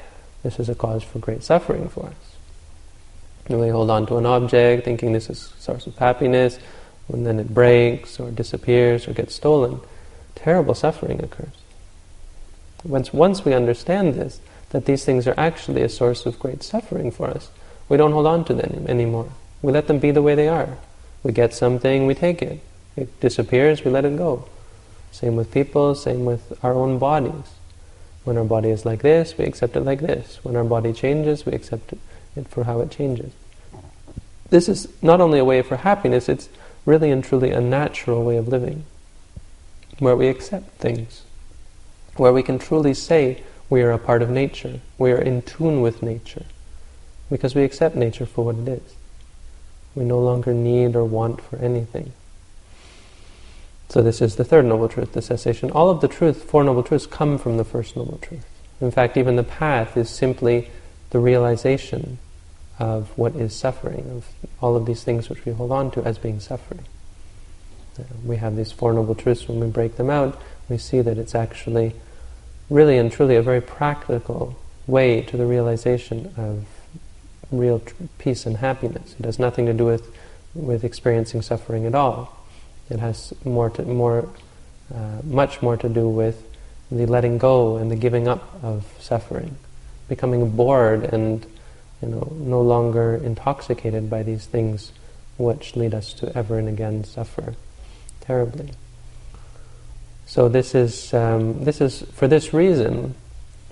this 0.43 0.60
is 0.60 0.69
a 0.69 0.76
cause 0.76 1.04
for 1.04 1.19
great 1.19 1.43
suffering 1.43 1.89
for 1.89 2.06
us. 2.06 2.36
When 3.48 3.60
we 3.60 3.69
hold 3.69 3.89
on 3.89 4.06
to 4.08 4.17
an 4.17 4.26
object 4.26 4.86
thinking 4.86 5.12
this 5.12 5.30
is 5.30 5.54
source 5.58 5.88
of 5.88 5.98
happiness, 5.98 6.60
when 7.08 7.24
then 7.24 7.39
it 7.39 7.54
breaks 7.54 8.19
or 8.19 8.32
disappears 8.32 9.08
or 9.08 9.13
gets 9.13 9.36
stolen, 9.36 9.82
terrible 10.36 10.74
suffering 10.74 11.24
occurs. 11.24 11.50
Once, 12.84 13.13
once 13.13 13.43
we 13.43 13.54
understand 13.54 14.13
this, 14.13 14.39
that 14.69 14.86
these 14.86 15.04
things 15.06 15.28
are 15.28 15.36
actually 15.38 15.82
a 15.82 15.89
source 15.89 16.26
of 16.26 16.39
great 16.39 16.63
suffering 16.63 17.12
for 17.12 17.28
us, 17.30 17.50
we 17.89 17.98
don't 17.98 18.12
hold 18.12 18.28
on 18.28 18.46
to 18.46 18.54
them 18.54 18.86
anymore. 18.88 19.30
We 19.63 19.71
let 19.71 19.88
them 19.88 19.97
be 19.97 20.12
the 20.12 20.21
way 20.21 20.36
they 20.36 20.47
are. 20.47 20.78
We 21.23 21.32
get 21.32 21.56
something, 21.56 22.06
we 22.06 22.13
take 22.13 22.43
it. 22.43 22.60
It 22.95 23.19
disappears, 23.19 23.84
we 23.84 23.89
let 23.89 24.06
it 24.06 24.15
go. 24.15 24.47
Same 25.12 25.36
with 25.36 25.52
people, 25.52 25.95
same 25.95 26.26
with 26.26 26.54
our 26.63 26.73
own 26.73 26.99
bodies. 26.99 27.56
When 28.23 28.38
our 28.38 28.43
body 28.43 28.69
is 28.69 28.86
like 28.86 29.02
this, 29.02 29.36
we 29.36 29.45
accept 29.45 29.76
it 29.76 29.82
like 29.82 30.02
this. 30.02 30.39
When 30.43 30.56
our 30.56 30.63
body 30.63 30.93
changes, 30.93 31.47
we 31.47 31.54
accept 31.54 31.93
it 32.36 32.47
for 32.47 32.65
how 32.65 32.82
it 32.82 32.91
changes. 32.91 33.34
This 34.52 34.69
is 34.69 34.88
not 35.02 35.19
only 35.19 35.39
a 35.39 35.45
way 35.45 35.63
for 35.63 35.78
happiness, 35.78 36.30
it's 36.30 36.49
really 36.86 37.10
and 37.10 37.23
truly 37.23 37.49
a 37.49 37.60
natural 37.60 38.23
way 38.23 38.38
of 38.38 38.47
living, 38.47 38.86
where 39.97 40.15
we 40.15 40.28
accept 40.28 40.69
things 40.78 41.23
where 42.17 42.34
we 42.34 42.43
can 42.43 42.60
truly 42.60 42.93
say 42.93 43.43
we 43.69 43.82
are 43.82 43.91
a 43.91 43.97
part 43.97 44.21
of 44.21 44.30
nature, 44.30 44.80
we 44.97 45.12
are 45.12 45.21
in 45.21 45.41
tune 45.41 45.82
with 45.82 46.04
nature, 46.04 46.45
because 47.30 47.56
we 47.56 47.63
accept 47.63 47.95
nature 47.95 48.26
for 48.26 48.45
what 48.45 48.56
it 48.56 48.67
is. 48.67 48.95
We 49.95 50.06
no 50.06 50.19
longer 50.19 50.53
need 50.53 50.95
or 50.95 51.06
want 51.06 51.41
for 51.41 51.58
anything. 51.58 52.13
So 53.89 54.01
this 54.01 54.21
is 54.21 54.38
the 54.38 54.43
third 54.43 54.65
noble 54.65 54.89
truth, 54.89 55.13
the 55.13 55.21
cessation. 55.21 55.69
All 55.71 55.89
of 55.89 56.01
the 56.01 56.08
truth, 56.08 56.43
four 56.43 56.63
noble 56.63 56.82
truths, 56.82 57.06
come 57.06 57.38
from 57.38 57.58
the 57.58 57.63
first 57.63 57.95
noble 57.95 58.17
truth. 58.17 58.45
In 58.82 58.89
fact, 58.89 59.17
even 59.17 59.36
the 59.36 59.43
path 59.43 59.95
is 59.95 60.10
simply 60.10 60.69
the 61.12 61.19
realization 61.19 62.17
of 62.79 63.15
what 63.15 63.36
is 63.36 63.56
suffering, 63.56 64.10
of 64.10 64.27
all 64.62 64.75
of 64.75 64.86
these 64.86 65.03
things 65.03 65.29
which 65.29 65.45
we 65.45 65.51
hold 65.51 65.71
on 65.71 65.91
to 65.91 66.03
as 66.03 66.17
being 66.17 66.39
suffering. 66.39 66.86
Uh, 67.99 68.03
we 68.26 68.38
have 68.38 68.55
these 68.55 68.72
four 68.72 68.93
noble 68.93 69.13
truths 69.13 69.47
when 69.47 69.59
we 69.59 69.68
break 69.68 69.97
them 69.97 70.09
out, 70.09 70.41
we 70.70 70.78
see 70.78 71.01
that 71.01 71.18
it's 71.18 71.36
actually 71.36 71.93
really 72.70 72.97
and 72.97 73.11
truly 73.11 73.36
a 73.36 73.41
very 73.41 73.61
practical 73.61 74.57
way 74.88 75.22
to 75.22 75.38
the 75.38 75.45
realization 75.45 76.34
of 76.36 76.65
real 77.58 77.80
tr- 77.80 77.93
peace 78.18 78.45
and 78.45 78.58
happiness. 78.58 79.16
It 79.20 79.26
has 79.26 79.39
nothing 79.39 79.66
to 79.68 79.74
do 79.74 79.86
with, 79.86 80.14
with 80.54 80.84
experiencing 80.84 81.41
suffering 81.41 81.86
at 81.86 81.95
all. 81.95 82.45
It 82.89 82.99
has 82.99 83.34
more 83.45 83.70
to, 83.72 83.84
more, 83.84 84.30
uh, 84.93 85.22
much 85.24 85.62
more 85.62 85.78
to 85.78 85.89
do 85.89 86.08
with 86.08 86.43
the 86.91 87.06
letting 87.06 87.38
go 87.38 87.78
and 87.78 87.89
the 87.89 87.95
giving 87.95 88.28
up 88.28 88.60
of 88.64 88.86
suffering, 88.99 89.56
becoming 90.08 90.49
bored 90.51 91.04
and 91.06 91.45
you 92.01 92.10
know, 92.10 92.32
no 92.36 92.62
longer 92.62 93.16
intoxicated 93.16 94.10
by 94.10 94.24
these 94.24 94.45
things 94.45 94.91
which 95.38 95.76
lead 95.76 95.93
us 95.93 96.14
to 96.14 96.38
ever 96.38 96.60
and 96.60 96.68
again 96.68 97.04
suffer 97.04 97.56
terribly. 98.22 98.72
So 100.26 100.49
this 100.49 100.76
is 100.76 101.14
um, 101.14 101.64
this 101.64 101.82
is 101.82 102.01
for 102.14 102.28
this 102.28 102.54
reason 102.54 103.16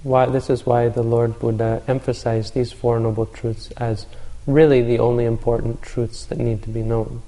why 0.04 0.26
this 0.26 0.49
is 0.49 0.66
why 0.66 0.89
the 0.89 1.04
Lord 1.04 1.39
Buddha 1.39 1.82
emphasized 1.88 2.54
these 2.54 2.72
four 2.72 2.99
noble 2.99 3.26
truths 3.26 3.72
as 3.78 4.06
really 4.47 4.82
the 4.82 4.99
only 4.99 5.26
important 5.26 5.82
truths 5.82 6.26
that 6.26 6.38
need 6.38 6.64
to 6.64 6.70
be 6.70 6.82
known. 6.82 7.22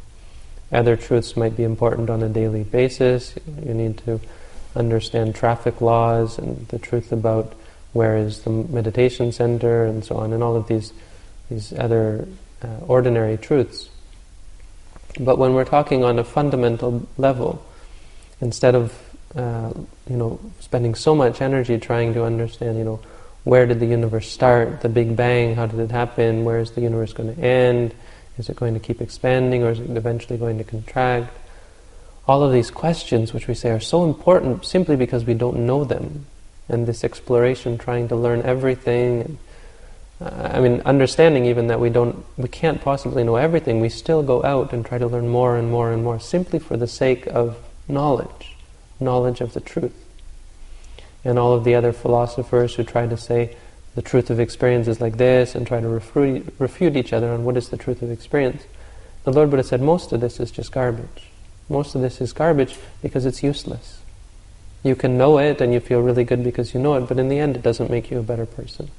Other 0.72 0.96
truths 0.96 1.38
might 1.38 1.56
be 1.56 1.64
important 1.64 2.10
on 2.10 2.24
a 2.24 2.30
daily 2.30 2.64
basis. 2.64 3.36
You 3.64 3.74
need 3.74 4.00
to 4.00 4.20
understand 4.76 5.36
traffic 5.36 5.82
laws 5.82 6.40
and 6.40 6.68
the 6.70 6.80
truth 6.80 7.12
about 7.12 7.54
where 7.94 8.18
is 8.18 8.42
the 8.42 8.50
meditation 8.50 9.32
center 9.32 9.86
and 9.86 10.04
so 10.04 10.18
on, 10.18 10.34
and 10.34 10.42
all 10.42 10.56
of 10.56 10.68
these 10.68 10.94
these 11.50 11.74
other 11.74 12.28
uh, 12.64 12.68
ordinary 12.88 13.38
truths. 13.38 13.90
But 15.20 15.38
when 15.38 15.54
we're 15.54 15.66
talking 15.66 16.04
on 16.04 16.18
a 16.18 16.24
fundamental 16.24 17.08
level, 17.18 17.64
instead 18.42 18.74
of 18.74 19.03
uh, 19.36 19.72
you 20.10 20.18
know 20.18 20.40
spending 20.60 20.96
so 20.96 21.16
much 21.16 21.42
energy 21.42 21.78
trying 21.78 22.14
to 22.14 22.24
understand, 22.24 22.78
you 22.78 22.84
know, 22.84 23.00
where 23.44 23.66
did 23.66 23.80
the 23.80 23.86
universe 23.86 24.30
start, 24.30 24.82
the 24.82 24.90
Big 24.90 25.16
Bang, 25.16 25.56
how 25.56 25.66
did 25.66 25.80
it 25.80 25.92
happen, 25.92 26.46
where 26.46 26.60
is 26.60 26.72
the 26.72 26.82
universe 26.82 27.14
going 27.14 27.36
to 27.36 27.42
end, 27.42 27.94
is 28.38 28.50
it 28.50 28.56
going 28.56 28.74
to 28.74 28.80
keep 28.80 29.02
expanding 29.02 29.64
or 29.64 29.72
is 29.72 29.80
it 29.80 29.90
eventually 29.90 30.38
going 30.38 30.58
to 30.58 30.64
contract? 30.64 31.36
All 32.28 32.42
of 32.42 32.54
these 32.54 32.72
questions, 32.72 33.34
which 33.34 33.48
we 33.48 33.54
say 33.54 33.72
are 33.72 33.82
so 33.82 34.06
important 34.06 34.66
simply 34.66 34.96
because 34.96 35.26
we 35.26 35.34
don't 35.34 35.66
know 35.66 35.84
them, 35.84 36.26
and 36.70 36.88
this 36.88 37.04
exploration, 37.04 37.78
trying 37.78 38.08
to 38.08 38.16
learn 38.16 38.42
everything. 38.44 39.22
And, 39.22 39.38
uh, 40.22 40.52
I 40.54 40.60
mean, 40.62 40.82
understanding 40.86 41.46
even 41.46 41.68
that 41.68 41.82
we 41.82 41.90
don't, 41.90 42.24
we 42.38 42.48
can't 42.48 42.82
possibly 42.82 43.26
know 43.26 43.36
everything. 43.36 43.82
We 43.82 43.90
still 43.90 44.24
go 44.24 44.42
out 44.44 44.72
and 44.72 44.86
try 44.86 44.98
to 44.98 45.08
learn 45.08 45.28
more 45.28 45.58
and 45.58 45.70
more 45.70 45.92
and 45.92 46.02
more, 46.02 46.18
simply 46.18 46.60
for 46.60 46.78
the 46.78 46.88
sake 46.88 47.28
of 47.28 47.58
knowledge, 47.90 48.53
knowledge 49.04 49.42
of 49.42 49.54
the 49.54 49.60
truth. 49.60 49.94
And 51.24 51.38
all 51.38 51.54
of 51.54 51.64
the 51.64 51.76
other 51.76 51.94
philosophers 51.94 52.76
who 52.76 52.84
try 52.84 53.08
to 53.08 53.18
say 53.18 53.56
the 53.96 54.02
truth 54.02 54.30
of 54.30 54.40
experience 54.40 54.88
is 54.88 55.00
like 55.00 55.18
this 55.18 55.56
and 55.56 55.68
try 55.68 55.80
to 55.80 55.88
refute, 55.88 56.54
refute 56.58 56.96
each 56.96 57.14
other 57.14 57.32
on 57.32 57.44
what 57.44 57.58
is 57.58 57.70
the 57.70 57.78
truth 57.78 58.02
of 58.02 58.12
experience. 58.12 58.64
The 59.24 59.32
Lord 59.32 59.52
Buddha 59.52 59.64
said 59.64 59.82
most 59.82 60.12
of 60.12 60.20
this 60.20 60.40
is 60.40 60.52
just 60.52 60.72
garbage. 60.72 61.30
Most 61.70 61.96
of 61.96 62.02
this 62.02 62.20
is 62.20 62.34
garbage 62.34 62.78
because 63.02 63.26
it's 63.26 63.44
useless. 63.44 64.02
You 64.84 64.96
can 64.96 65.18
know 65.18 65.38
it 65.38 65.62
and 65.62 65.74
you 65.74 65.80
feel 65.80 66.02
really 66.02 66.26
good 66.26 66.44
because 66.44 66.74
you 66.74 66.80
know 66.80 66.96
it, 66.96 67.08
but 67.08 67.18
in 67.18 67.30
the 67.30 67.40
end 67.40 67.56
it 67.56 67.62
doesn't 67.62 67.90
make 67.90 68.12
you 68.12 68.20
a 68.20 68.24
better 68.24 68.46
person. 68.46 68.92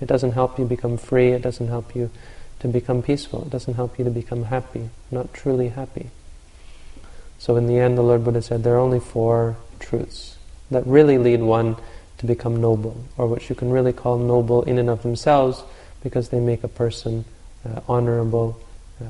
It 0.00 0.06
doesn't 0.06 0.32
help 0.32 0.58
you 0.58 0.64
become 0.64 0.96
free, 0.96 1.32
it 1.32 1.42
doesn't 1.42 1.68
help 1.68 1.94
you 1.94 2.10
to 2.60 2.68
become 2.68 3.02
peaceful, 3.02 3.42
it 3.42 3.50
doesn't 3.50 3.74
help 3.74 3.98
you 3.98 4.04
to 4.04 4.10
become 4.10 4.44
happy, 4.44 4.88
not 5.10 5.34
truly 5.34 5.68
happy. 5.68 6.10
So 7.38 7.56
in 7.56 7.66
the 7.66 7.78
end 7.78 7.96
the 7.96 8.02
Lord 8.02 8.24
Buddha 8.24 8.42
said 8.42 8.64
there 8.64 8.74
are 8.74 8.80
only 8.80 9.00
four 9.00 9.56
truths 9.78 10.36
that 10.70 10.86
really 10.86 11.18
lead 11.18 11.40
one 11.40 11.76
to 12.18 12.26
become 12.26 12.60
noble, 12.60 12.96
or 13.18 13.26
what 13.26 13.48
you 13.48 13.54
can 13.54 13.70
really 13.70 13.92
call 13.92 14.16
noble 14.18 14.62
in 14.62 14.78
and 14.78 14.88
of 14.88 15.02
themselves 15.02 15.62
because 16.02 16.30
they 16.30 16.40
make 16.40 16.64
a 16.64 16.68
person 16.68 17.24
uh, 17.64 17.80
honorable, 17.88 18.58
uh, 19.00 19.04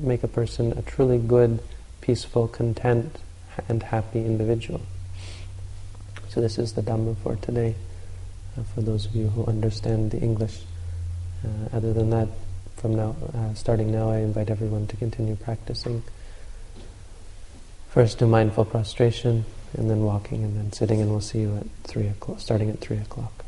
make 0.00 0.22
a 0.22 0.28
person 0.28 0.72
a 0.76 0.82
truly 0.82 1.18
good, 1.18 1.60
peaceful, 2.00 2.48
content, 2.48 3.18
and 3.68 3.82
happy 3.82 4.20
individual. 4.20 4.80
So 6.28 6.40
this 6.40 6.58
is 6.58 6.74
the 6.74 6.82
Dhamma 6.82 7.16
for 7.18 7.36
today, 7.36 7.74
uh, 8.58 8.62
for 8.74 8.82
those 8.82 9.06
of 9.06 9.14
you 9.14 9.28
who 9.28 9.46
understand 9.46 10.10
the 10.10 10.20
English. 10.20 10.60
Uh, 11.44 11.76
other 11.76 11.92
than 11.92 12.10
that, 12.10 12.28
from 12.76 12.94
now, 12.96 13.16
uh, 13.34 13.54
starting 13.54 13.92
now, 13.92 14.10
I 14.10 14.18
invite 14.18 14.50
everyone 14.50 14.86
to 14.88 14.96
continue 14.96 15.36
practicing. 15.36 16.02
First 17.92 18.18
do 18.18 18.26
mindful 18.26 18.64
prostration, 18.64 19.44
and 19.76 19.90
then 19.90 20.02
walking, 20.02 20.42
and 20.42 20.56
then 20.56 20.72
sitting, 20.72 21.02
and 21.02 21.10
we'll 21.10 21.20
see 21.20 21.40
you 21.40 21.56
at 21.56 21.66
three 21.84 22.06
o'clock, 22.06 22.40
starting 22.40 22.70
at 22.70 22.80
three 22.80 22.96
o'clock. 22.96 23.41